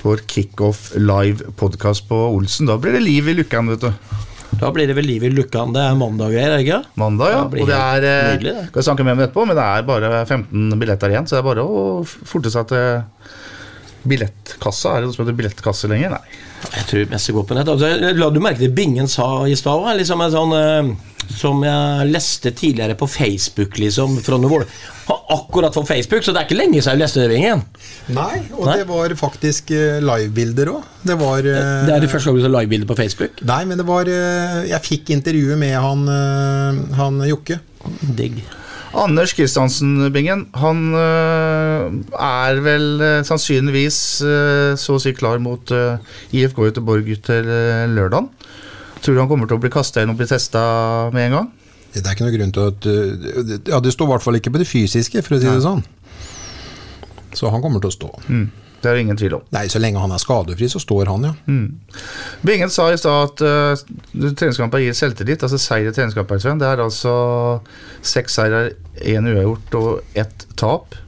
[0.02, 2.68] vår Kickoff live-podkast på Olsen.
[2.68, 3.92] Da blir det liv i Lukkan, vet du.
[4.60, 5.72] Da blir det vel liv i Lukkan.
[5.74, 7.44] Det er mandag her, ikke Mandag, ja.
[7.48, 8.66] Det og det er eh, nydelig, det.
[8.72, 11.40] Skal snakke mer om det etterpå, men det er bare 15 billetter igjen, så det
[11.40, 13.38] er bare å forte seg til
[14.08, 14.96] billettkassa.
[14.96, 16.16] Er det noe som heter billettkasse lenger?
[16.16, 16.40] Nei.
[16.76, 17.70] Jeg tror mest det går på nett.
[17.72, 19.88] Altså, la du merke til Bingen sa i stad?
[19.98, 20.92] Liksom en sånn eh,
[21.32, 24.18] som jeg leste tidligere på Facebook, liksom.
[24.24, 24.64] Fra Vål.
[25.32, 27.64] Akkurat på Facebook, så det er ikke lenge siden jeg leste det, Bingen.
[28.14, 28.78] Nei, og Nei.
[28.80, 30.88] det var faktisk eh, livebilder òg.
[31.02, 33.44] Det var eh, Det er det første gang du ser livebilder på Facebook.
[33.48, 36.08] Nei, men det var eh, Jeg fikk intervjuet med han,
[36.98, 37.60] han Jokke.
[38.14, 38.42] Digg.
[38.92, 45.72] Anders Kristiansen Bingen, han øh, er vel øh, sannsynligvis øh, så å si klar mot
[46.32, 47.48] IFK Göteborg til
[47.96, 48.28] lørdagen.
[49.02, 50.62] Tror du han kommer til å bli kasta inn og bli testa
[51.14, 51.50] med en gang?
[51.92, 54.52] Det er ikke noe grunn til at eh, Ja, det står i hvert fall ikke
[54.54, 55.82] på det fysiske, for å si det sånn.
[57.36, 58.10] Så han kommer til å stå.
[58.82, 59.44] Det er det ingen tvil om.
[59.54, 61.34] Nei, så lenge han er skadefri, så står han, ja.
[62.42, 65.44] Bingen sa i stad at uh, treningskamper gir selvtillit.
[65.46, 66.58] Altså seier i treningskamper, Sven.
[66.58, 67.14] Det er altså
[68.02, 70.98] seks seirer, én uavgjort og ett tap.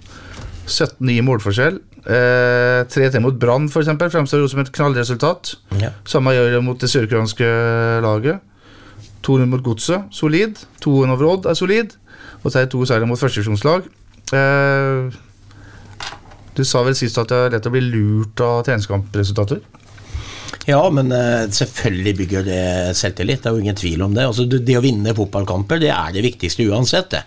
[0.70, 1.83] 17-9 målforskjell.
[2.05, 5.55] Eh, 3-3 mot Brann eksempel, fremstår jo som et knallresultat.
[5.81, 5.93] Ja.
[6.09, 7.49] Samme gjør det mot det sørkoreanske
[8.05, 8.41] laget.
[9.25, 10.61] 200 mot Godset, solid.
[10.85, 11.95] 200 over Odd er solid.
[12.43, 13.89] Og så er det to seire mot førstedivisjonslag.
[14.37, 15.16] Eh,
[16.57, 19.62] du sa vel sist at det er lett å bli lurt av treningskampresultater?
[20.66, 22.61] Ja, men eh, selvfølgelig bygger det
[22.96, 23.42] selvtillit.
[23.42, 24.24] Det er jo ingen tvil om det.
[24.24, 27.11] Altså, det, å vinne fotballkamper det er det viktigste uansett.
[27.12, 27.22] det.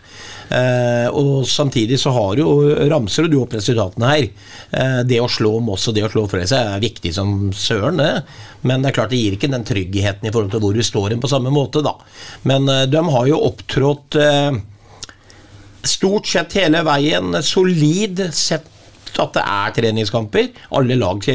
[0.57, 2.55] Eh, og Samtidig så har jo,
[2.89, 4.30] ramser du opp resultatene her.
[4.71, 8.23] Eh, det å slå Moss og det å slå Frøysa er viktig som søren, det.
[8.65, 11.13] Men det er klart det gir ikke den tryggheten i forhold til hvor du står
[11.13, 11.93] hen på samme måte, da.
[12.49, 14.17] Men de har jo opptrådt
[15.88, 18.65] stort sett hele veien solid sett
[19.22, 20.49] at det er treningskamper.
[20.78, 21.30] Alle, lag,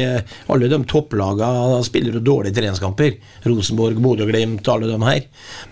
[0.53, 3.17] alle de topplagene spiller jo dårlige treningskamper.
[3.47, 5.25] Rosenborg, Bodø-Glimt, alle de her.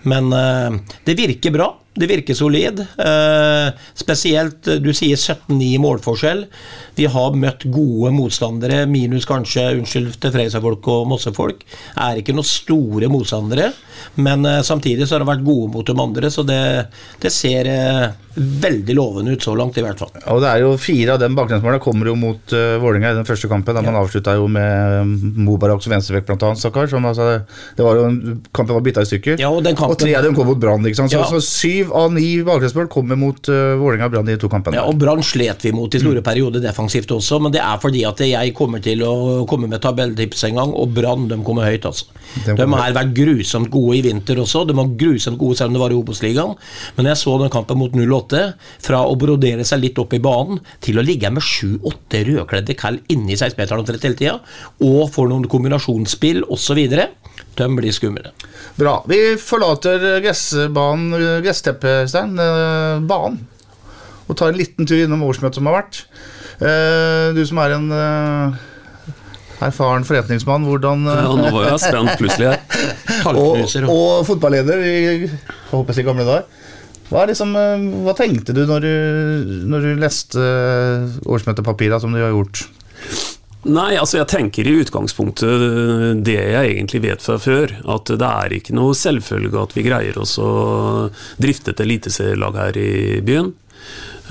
[0.08, 1.72] Men eh, det virker bra.
[1.94, 2.80] Det virker solid.
[2.80, 6.46] Eh, spesielt, eh, du sier 17-9 målforskjell.
[6.96, 11.60] Vi har møtt gode motstandere, minus kanskje, unnskyld til Freisa-folk og Mossefolk.
[12.00, 13.72] Er ikke noen store motstandere,
[14.16, 16.62] men eh, samtidig så har det vært gode mot de andre, så det,
[17.20, 20.12] det ser eh, veldig lovende ut så langt, i hvert fall.
[20.32, 23.26] Og det er jo Fire av de baklengsmålene kommer jo mot uh, Vålerenga i den
[23.28, 23.76] første kampen.
[23.76, 25.12] Der man avslutta jo med um,
[25.44, 26.62] Mubarak som venstrebekk, blant annet.
[26.62, 26.88] Stakkar.
[26.90, 27.42] Som, altså,
[27.76, 29.36] det var jo en, kampen var bytta i stykker.
[29.42, 30.84] Ja, og den kampen- og tre av dem kom mot Brann.
[30.88, 31.12] ikke sant?
[31.12, 31.28] Så, Ja.
[31.28, 34.78] så syv av ni bakgrunnsmål kommer mot uh, Vålerenga Brann i to kampene.
[34.78, 38.04] Ja, og Brann slet vi mot i store perioder defensivt også, men det er fordi
[38.08, 39.14] at jeg kommer til å
[39.50, 42.08] komme med tabelltips en gang, og Brann kommer høyt, altså.
[42.46, 45.82] De har vært grusomt gode i vinter også, de var grusomt gode selv om det
[45.82, 46.54] var i Obos-ligaen,
[46.96, 48.42] men jeg så den kampen mot 08,
[48.82, 53.00] fra å brodere seg litt opp i banen, til å ligge med sju-åtte rødkledde kall
[53.12, 54.38] inni 16-meteren omtrent hele tida,
[54.80, 56.82] og får noen kombinasjonsspill osv.
[57.58, 58.32] De blir skumle.
[58.78, 58.98] Bra.
[59.08, 63.42] Vi forlater gressbanen, gressteppet, Stein, eh, banen,
[64.28, 66.04] og tar en liten tur innom årsmøtet som har vært.
[66.62, 68.60] Eh, Du som er en eh,
[69.68, 72.62] erfaren forretningsmann, hvordan eh, Ja, nå var jeg spent plutselig her.
[73.32, 74.96] og, og- fotballeder i
[75.72, 76.48] håper jeg gamle dager.
[77.12, 78.92] Hva, liksom, eh, hva tenkte du når du,
[79.68, 82.64] når du leste eh, årsmøtepapirene som du har gjort?
[83.62, 87.70] Nei, altså jeg tenker i utgangspunktet det jeg egentlig vet fra før.
[87.94, 90.48] At det er ikke noe selvfølge at vi greier oss å
[91.38, 93.52] drifte et eliteserielag her i byen.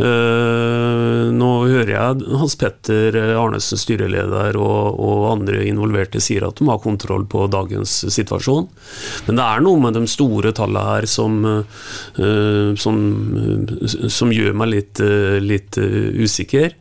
[0.01, 6.69] Eh, nå hører jeg Hans Petter Arnesen, styreleder, og, og andre involverte sier at de
[6.69, 8.69] har kontroll på dagens situasjon.
[9.27, 13.01] Men det er noe med de store tallene her som, eh, som,
[14.09, 16.73] som gjør meg litt, eh, litt usikker.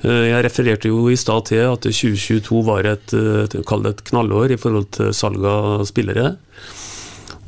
[0.00, 5.10] Jeg refererte jo i stad til at 2022 var et, et knallår i forhold til
[5.16, 6.36] salg av spillere.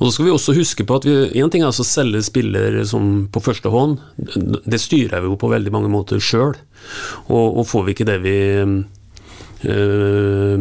[0.02, 2.80] Og så skal vi også huske på at én ting er altså å selge spiller
[2.90, 4.00] som på første hånd.
[4.18, 6.56] Det styrer vi jo på veldig mange måter sjøl.
[7.28, 8.34] Og, og får vi ikke det vi
[9.70, 10.56] øh,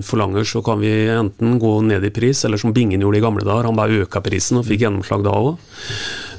[0.00, 3.44] forlanger, så kan vi enten gå ned i pris, eller som Bingen gjorde i gamle
[3.44, 5.60] dager, han bare øka prisen og fikk gjennomslag da òg.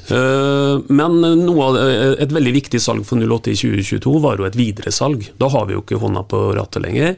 [0.08, 1.76] Men noe av
[2.22, 5.26] et veldig viktig salg for 08 i 2022 var jo et videresalg.
[5.40, 7.16] Da har vi jo ikke hånda på rattet lenger.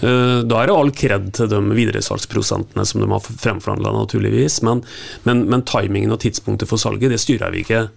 [0.00, 4.62] Eh, Da er det all kred til de videresalgsprosentene som de har fremforhandla, naturligvis.
[4.62, 4.82] Men,
[5.28, 7.88] men, men timingen og tidspunktet for salget, det styrer vi ikke.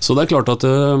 [0.00, 0.98] Så det er klart at øh,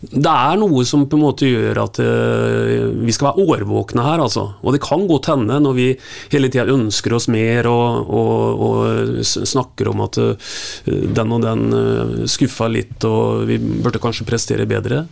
[0.00, 4.22] det er noe som på en måte gjør at uh, vi skal være årvåkne her,
[4.24, 4.46] altså.
[4.64, 5.88] Og det kan godt hende, når vi
[6.32, 10.54] hele tida ønsker oss mer og, og, og snakker om at uh,
[10.88, 15.04] den og den uh, skuffa litt og vi burde kanskje prestere bedre,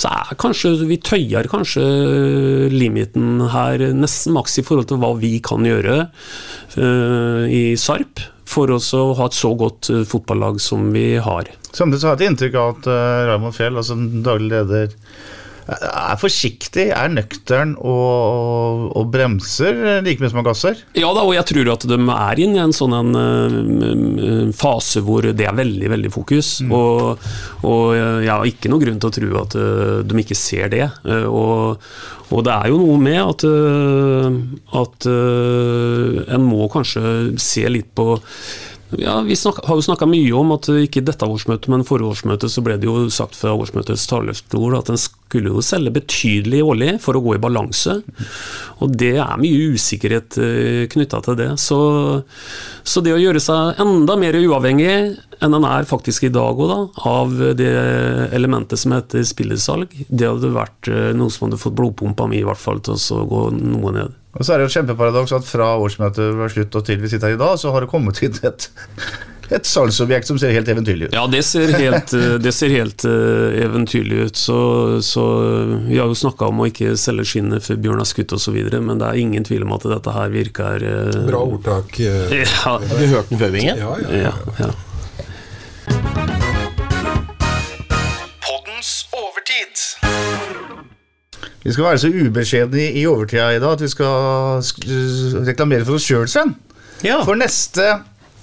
[0.00, 1.86] så er kanskje vi tøyer kanskje
[2.72, 8.22] limiten her nesten maks i forhold til hva vi kan gjøre eh, i Sarp.
[8.52, 11.48] For oss å ha et så godt eh, fotballag som vi har.
[11.72, 14.92] Samtidig så har jeg et inntrykk av at uh, Raymond Fjell, altså daglig leder,
[15.68, 20.80] er forsiktig, er nøktern og, og, bremser like mye som han gasser.
[20.98, 25.26] Ja da, og jeg tror at de er i en sånn en, eh, fase hvor
[25.28, 26.54] det er veldig veldig fokus.
[26.66, 27.28] Og,
[27.68, 30.88] og jeg har ikke noen grunn til å tro at eh, de ikke ser det.
[31.06, 31.78] Eh, og,
[32.32, 34.28] og det er jo noe med at, eh,
[34.82, 37.04] at eh, en må kanskje
[37.42, 38.16] se litt på
[38.98, 42.50] ja, Vi snak, har jo snakka mye om at ikke dette årsmøtet, men forrige årsmøte
[42.52, 46.96] så ble det jo sagt fra årsmøtets talerstol at en skulle jo selge betydelig årlig
[47.02, 47.98] for å gå i balanse.
[48.84, 50.38] Og det er mye usikkerhet
[50.92, 51.50] knytta til det.
[51.62, 51.78] Så,
[52.84, 54.96] så det å gjøre seg enda mer uavhengig
[55.42, 57.72] enn en er faktisk i dag også, da, av det
[58.36, 62.46] elementet som heter spillersalg, det hadde vært eh, noe som hadde fått blodpumpa mi i
[62.46, 64.18] hvert fall til å gå noe ned.
[64.32, 67.10] Og så er det jo et kjempeparadoks at fra årsmøtet var slutt og til vi
[67.12, 68.68] sitter her i dag, så har det kommet inn et,
[69.52, 71.16] et salgsobjekt som ser helt eventyrlig ut.
[71.18, 74.40] Ja, det ser helt, eh, det ser helt eh, eventyrlig ut.
[74.40, 74.56] Så,
[75.04, 75.26] så
[75.84, 79.02] Vi har jo snakka om å ikke selge skinnet før bjørn er skutt osv., men
[79.02, 82.00] det er ingen tvil om at dette her virker eh, Bra ordtak.
[82.42, 83.84] Ja, Har du hørt den før, Bingen?
[83.84, 84.32] Ja, ja.
[84.32, 84.72] ja, ja.
[91.62, 94.62] Vi skal være så ubeskjedne i, overtida i dag at vi skal
[95.46, 96.56] reklamere for oss sjøl, Sven.
[97.06, 97.20] Ja.
[97.26, 98.00] For neste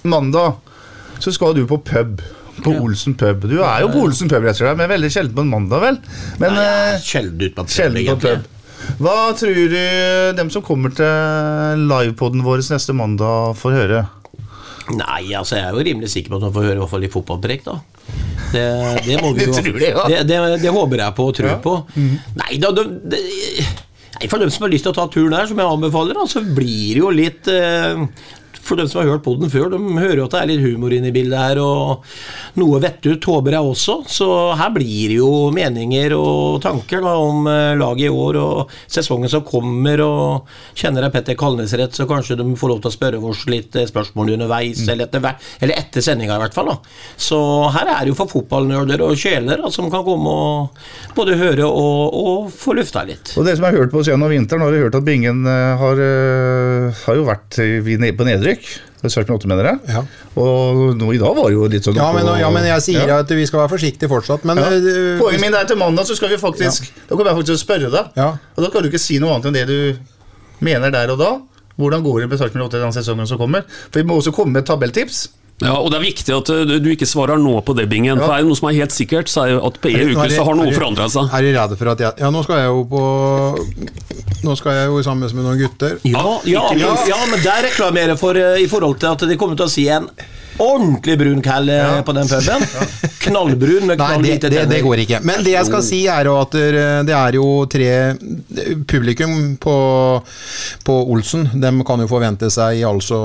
[0.08, 0.56] mandag
[1.20, 2.22] så skal du på pub.
[2.60, 3.46] På Olsen pub.
[3.48, 5.84] Du er jo på Olsen pub, rett og slett, men veldig sjelden på en mandag,
[5.84, 6.00] vel?
[6.42, 6.64] Men Nei,
[6.94, 8.48] eh, sjelden ut på pub, sjelden på pub.
[9.00, 9.76] Hva tror du
[10.36, 14.02] dem som kommer til livepoden vår neste mandag, får høre?
[14.96, 17.04] Nei, altså jeg er jo rimelig sikker på at man får høre i hvert fall
[17.04, 17.76] litt fotballpreik, da.
[18.50, 18.64] Det,
[19.06, 21.60] det må vi jo det, det, det, håper jeg på og tror Ja.
[21.62, 21.76] på.
[22.40, 23.20] Nei da, det, det,
[24.16, 26.42] nei, for dem som har lyst til å ta turen her, som jeg anbefaler, så
[26.42, 28.04] blir det jo litt eh,
[28.70, 30.92] For dem som har hørt poden før, de hører jo at det er litt humor
[30.94, 32.04] inne i bildet her, og
[32.60, 33.96] noe vettut håper jeg også.
[34.06, 38.70] Så her blir det jo meninger og tanker da, om eh, laget i år og
[38.86, 40.04] sesongen som kommer.
[40.04, 43.42] og Kjenner jeg Petter Kalnes rett, så kanskje de får lov til å spørre oss
[43.50, 45.26] litt eh, spørsmål underveis, eller etter,
[45.58, 46.70] eller etter sendinga i hvert fall.
[46.70, 46.78] da.
[47.18, 47.40] Så
[47.74, 51.66] her er det jo for fotballnerder og kjeler da, som kan komme og både høre
[51.66, 53.34] og, og få lufta litt.
[53.34, 56.06] Og dere som har hørt på oss gjennom vinteren, har hørt at Bingen eh, har,
[57.02, 58.59] har jo vært på nedrykk.
[59.00, 59.78] Det er 8, mener jeg.
[59.88, 60.02] Ja.
[60.36, 63.06] Og nå i dag var det jo litt sånn Ja, men, ja, men jeg sier
[63.08, 63.18] Ja.
[63.24, 64.44] at vi skal være forsiktige fortsatt.
[64.44, 64.68] Men Ja.
[64.70, 67.58] eh, Poenget mitt er til mandag så skal vi faktisk Da kommer jeg faktisk til
[67.58, 68.10] å spørre deg.
[68.16, 68.28] Ja.
[68.56, 69.98] Og da kan du ikke si noe annet enn det du
[70.60, 71.40] mener der og da.
[71.78, 73.64] Hvordan går det med 8 i den sesongen som kommer?
[73.90, 75.28] For Vi må også komme med tabelltips.
[75.60, 78.20] Ja, og Det er viktig at uh, du ikke svarer nå på det, Bingen.
[78.20, 80.28] For er det noe som er helt sikkert, så er det at på en uke
[80.32, 81.28] så har noe forandra seg.
[81.36, 83.02] Er de redde for at jeg Ja, nå skal jeg jo på
[84.40, 85.98] Nå skal jeg jo sammen med noen gutter.
[86.08, 89.36] Ja, ja, ja, ja, men der reklamerer jeg for eh, i forhold til at de
[89.40, 90.08] kommer til å si en
[90.58, 92.00] ordentlig brun cal ja.
[92.06, 92.64] på den puben.
[93.20, 95.20] Knallbrun med Nei, knall det, det, det går ikke.
[95.26, 97.90] Men det jeg skal si, er jo at det det er jo tre
[98.90, 99.76] Publikum på,
[100.84, 103.22] på Olsen De kan jo forvente seg altså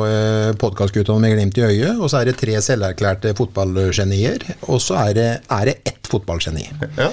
[0.61, 1.95] podkastgutta med glimt i øyet.
[1.99, 4.45] Og så er det tre selverklærte fotballgenier.
[4.69, 6.67] Og så er det, er det ett fotballgeni.
[6.97, 7.11] Ja.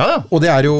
[0.00, 0.18] Ja, ja.
[0.32, 0.74] Og det er jo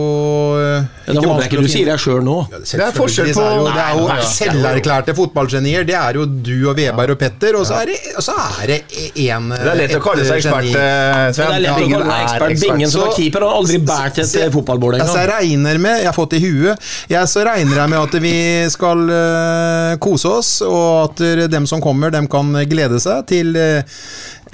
[0.56, 2.36] ikke Det håper jeg ikke du sier deg sjøl nå.
[2.50, 4.28] Det er forskjell på- Det er jo, Det jo ja.
[4.30, 5.84] selverklærte fotballgenier.
[5.86, 8.72] Det er jo du og Veberg og Petter, og så er det, og så er
[8.72, 8.78] det
[9.26, 12.24] en Det er lett å kalle seg ekspert, eh, Det er lett å kalle er
[12.24, 12.64] ekspert.
[12.64, 15.14] Bingen som er var keeper, har aldri båret et fotballbord engang.
[15.20, 18.34] Jeg regner med, jeg har fått i huet, jeg så regner jeg med at vi
[18.72, 23.56] skal eh, kose oss, og at eh, dem som kommer, dem kan glede seg til
[23.56, 23.82] eh,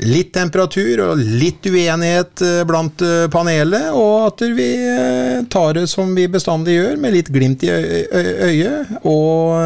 [0.05, 5.87] litt temperatur og litt uenighet eh, blant eh, panelet, og at vi eh, tar det
[5.91, 9.57] som vi bestandig gjør, med litt glimt i øyet, og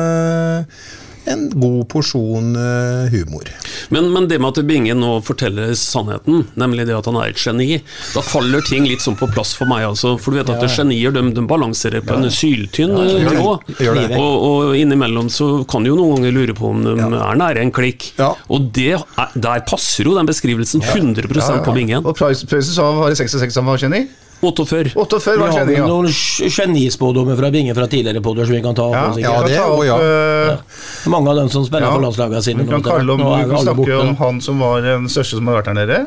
[1.32, 3.48] en god porsjon eh, humor.
[3.94, 7.40] Men, men det med at Binge nå forteller sannheten, nemlig det at han er et
[7.40, 7.80] geni,
[8.14, 9.86] da faller ting litt sånn på plass for meg.
[9.88, 10.16] altså.
[10.20, 13.96] For du vet at genier de, de balanserer på en syltynn ja.
[14.20, 17.64] Og, og innimellom så kan du jo noen ganger lure på om de er nære
[17.64, 18.10] en klikk.
[18.20, 18.32] Ja.
[18.52, 22.04] Og det er, der passer jo den beskrivelsen 100% på Bingen.
[22.04, 24.04] Og Preussen sa var det 66 han var geni?
[24.41, 24.93] 48.
[24.95, 25.86] 48 Vi var har vel ja.
[25.86, 26.09] noen
[26.49, 29.18] genispådommer fra Binge fra tidligere podder som vi kan ta opp.
[29.20, 29.99] Ja, ja, det vi og ja.
[30.01, 30.80] eh,
[31.12, 31.93] Mange av dem som spiller Ja.
[31.93, 32.64] for landslagene sine.
[32.64, 34.01] Vi kan, nå, om, nå vi kan snakke borte.
[34.01, 36.01] om han som var den største som har vært der nede.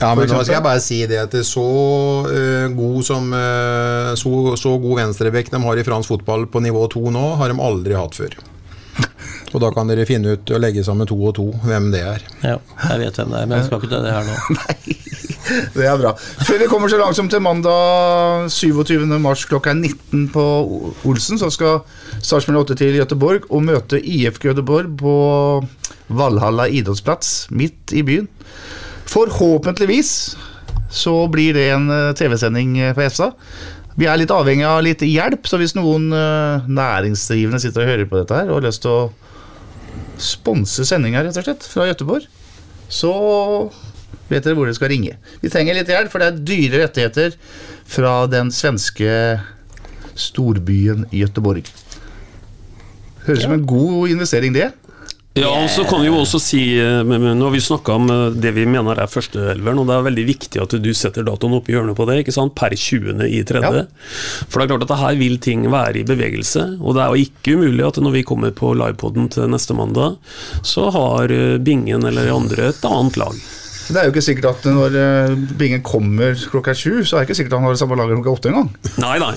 [0.00, 1.66] Ja, men nå skal jeg bare si det at det er så
[2.26, 6.88] uh, god som uh, så, så god venstrebekk de har i fransk fotball på nivå
[6.92, 8.34] to nå, har de aldri hatt før.
[9.54, 12.26] Og da kan dere finne ut og legge sammen to og to hvem det er.
[12.42, 12.56] Ja,
[12.88, 15.30] jeg vet hvem det er, men jeg skal ikke ta det her nå.
[15.74, 16.14] Det er bra.
[16.16, 19.04] Før vi kommer så langsomt til mandag 27.
[19.20, 20.44] mars klokka 19 på
[21.04, 21.82] Olsen, så skal
[22.24, 25.14] Sarpsborg 8 til Gøteborg og møte IFK Gøteborg på
[26.14, 28.28] Valhalla idrettsplass midt i byen.
[29.10, 30.12] Forhåpentligvis
[30.94, 33.32] så blir det en eh, TV-sending eh, på EFSA.
[33.98, 38.08] Vi er litt avhengig av litt hjelp, så hvis noen eh, næringsdrivende sitter og hører
[38.10, 42.26] på dette her og har lyst til å sponse sendinga, rett og slett, fra Gøteborg,
[42.92, 43.12] så
[44.34, 45.16] vet dere hvor dere skal ringe.
[45.42, 47.36] Vi trenger litt hjelp, for det er dyre rettigheter
[47.96, 49.40] fra den svenske
[50.14, 51.68] storbyen Göteborg.
[53.24, 54.72] Høres ut som en god investering, det.
[55.34, 58.36] Ja, og så kan vi jo også si eh, Nå har vi snakka om eh,
[58.38, 61.66] det vi mener er førsteelveren, og det er veldig viktig at du setter datoen opp
[61.66, 62.54] i hjørnet på det, ikke sant?
[62.54, 63.18] per 20.
[63.26, 63.82] i tredje.
[64.46, 67.26] For det er klart at her vil ting være i bevegelse, og det er jo
[67.26, 70.20] ikke umulig at når vi kommer på livepoden til neste mandag,
[70.62, 73.42] så har eh, Bingen eller andre et annet lag.
[73.88, 77.28] Det er jo ikke sikkert at når eh, Bingen kommer klokka sju, så er det
[77.28, 78.70] ikke sikkert han har det samme laget klokka åtte engang.
[79.02, 79.34] Nei, nei.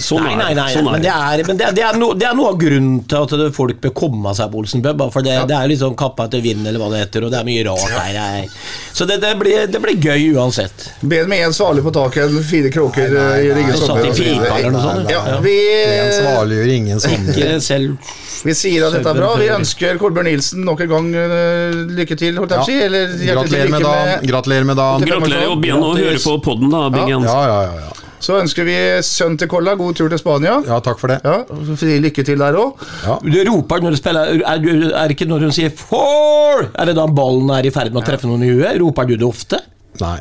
[0.00, 2.28] Sånn Nei, nei, nei, Sånn men, det er, men det, er, det, er no, det
[2.30, 5.04] er noe av grunnen til at folk bør komme seg på Olsen pub.
[5.12, 7.42] For det, det er litt sånn kappa etter vind, eller hva det heter, og det
[7.42, 8.14] er mye rart her.
[8.16, 8.48] jeg-
[8.96, 10.88] Så det, det, blir, det blir gøy uansett.
[11.02, 14.56] Bedre med én svale på taket enn fire kråker eh, i Ryggen Satt i pipa
[14.58, 15.10] eller noe sånt.
[15.12, 15.38] Ja, Ja.
[15.44, 15.56] vi,
[16.00, 17.34] En svale gjør ingen sommer.
[17.36, 17.96] Ikke selv
[18.46, 19.30] vi sier at dette er bra.
[19.40, 22.76] Vi ønsker Kolbjørn Nilsen nok en gang eh, lykke til, holdt å si.
[22.80, 24.28] Eller Gratulerer med da dagen.
[24.30, 25.08] Gratulerer med dagen.
[25.10, 27.26] Gratulerer, og begynn å høre på podden da, Bingen.
[27.28, 27.96] Ja, ja, ja, ja.
[28.20, 28.74] Så ønsker vi
[29.06, 30.58] sønnen til Kolla god tur til Spania.
[30.68, 31.20] ja, takk for det.
[31.24, 31.38] Ja,
[32.04, 32.82] Lykke til der òg.
[33.24, 36.66] Du roper når du spiller Er, er det ikke når hun sier 'four'?
[36.76, 38.76] Er det da ballen er i ferd med å treffe noen i huet?
[38.82, 39.62] Roper du det ofte?
[40.00, 40.18] Nei.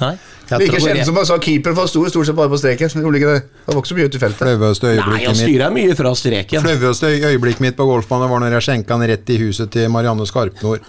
[0.00, 0.14] Nei?
[0.50, 2.90] Jeg Like kjent som man sa keeper, for han sto stort sett bare på streken.
[2.90, 3.34] Det.
[3.66, 4.42] Han var ikke så mye ute i feltet.
[4.42, 6.66] flaueste Nei, øyeblikket han mitt styrer mye fra streken.
[6.66, 10.26] Flaueste øyeblikket mitt på golfbanen var når jeg skjenka den rett i huset til Marianne
[10.26, 10.82] Skarpnord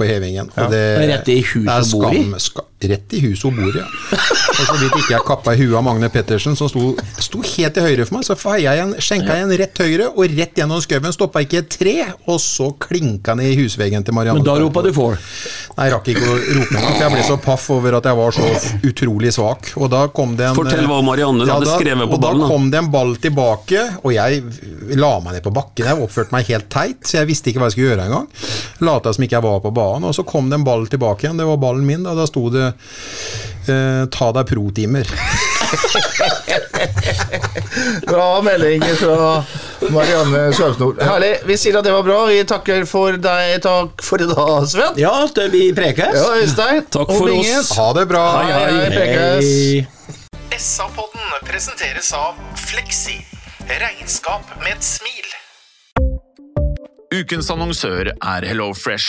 [0.00, 0.48] på hevingen.
[0.56, 2.24] Og det, Rett i huset hun bor i?
[2.40, 3.84] skam- Rett i huset hun bor i, ja.
[3.84, 7.74] Og så vidt ikke jeg kappa i huet av Magne Pettersen, som sto, sto helt
[7.76, 10.56] til høyre for meg, så feia jeg en, skjenka jeg en rett høyre, og rett
[10.62, 11.94] gjennom skauen stoppa ikke et tre,
[12.24, 14.40] og så klinka den i husveggen til Marianne.
[14.40, 15.18] Men da ropa du for?
[15.76, 18.18] Nei, jeg rakk ikke å rope engang, for jeg ble så paff over at jeg
[18.22, 18.48] var så
[18.90, 19.70] utrolig svak.
[19.76, 22.48] Og da kom det en Fortell hva Marianne hadde skrevet på ballen, da.
[22.54, 24.40] kom det en ball tilbake, og jeg
[24.96, 25.84] la meg ned på bakken.
[25.92, 28.26] Jeg oppførte meg helt teit, så jeg visste ikke hva jeg skulle gjøre engang.
[28.88, 29.89] Lata som ikke jeg var på banen.
[29.98, 32.46] Og så kom det en ball tilbake igjen, det var ballen min, og da sto
[32.54, 35.10] det eh, 'ta deg pro-timer'.
[38.06, 39.44] Bra melding fra
[39.90, 41.02] Marianne Skarpsnord.
[41.02, 41.36] Herlig.
[41.46, 42.26] Vi sier at det var bra.
[42.30, 43.60] Vi takker for deg.
[43.64, 44.94] Takk for i dag, Sven.
[45.00, 46.14] Ja, det vi prekes.
[46.16, 46.82] Ja, Øystein.
[46.96, 47.70] Takk for oss.
[47.78, 48.24] Ha det bra!
[48.40, 49.44] Hei, hei, hei, prekes.
[49.46, 49.86] Hei.
[50.60, 53.16] SA-podden presenteres av Fleksi.
[53.70, 55.26] Regnskap med et smil.
[57.14, 59.08] Ukens annonsør er HelloFresh.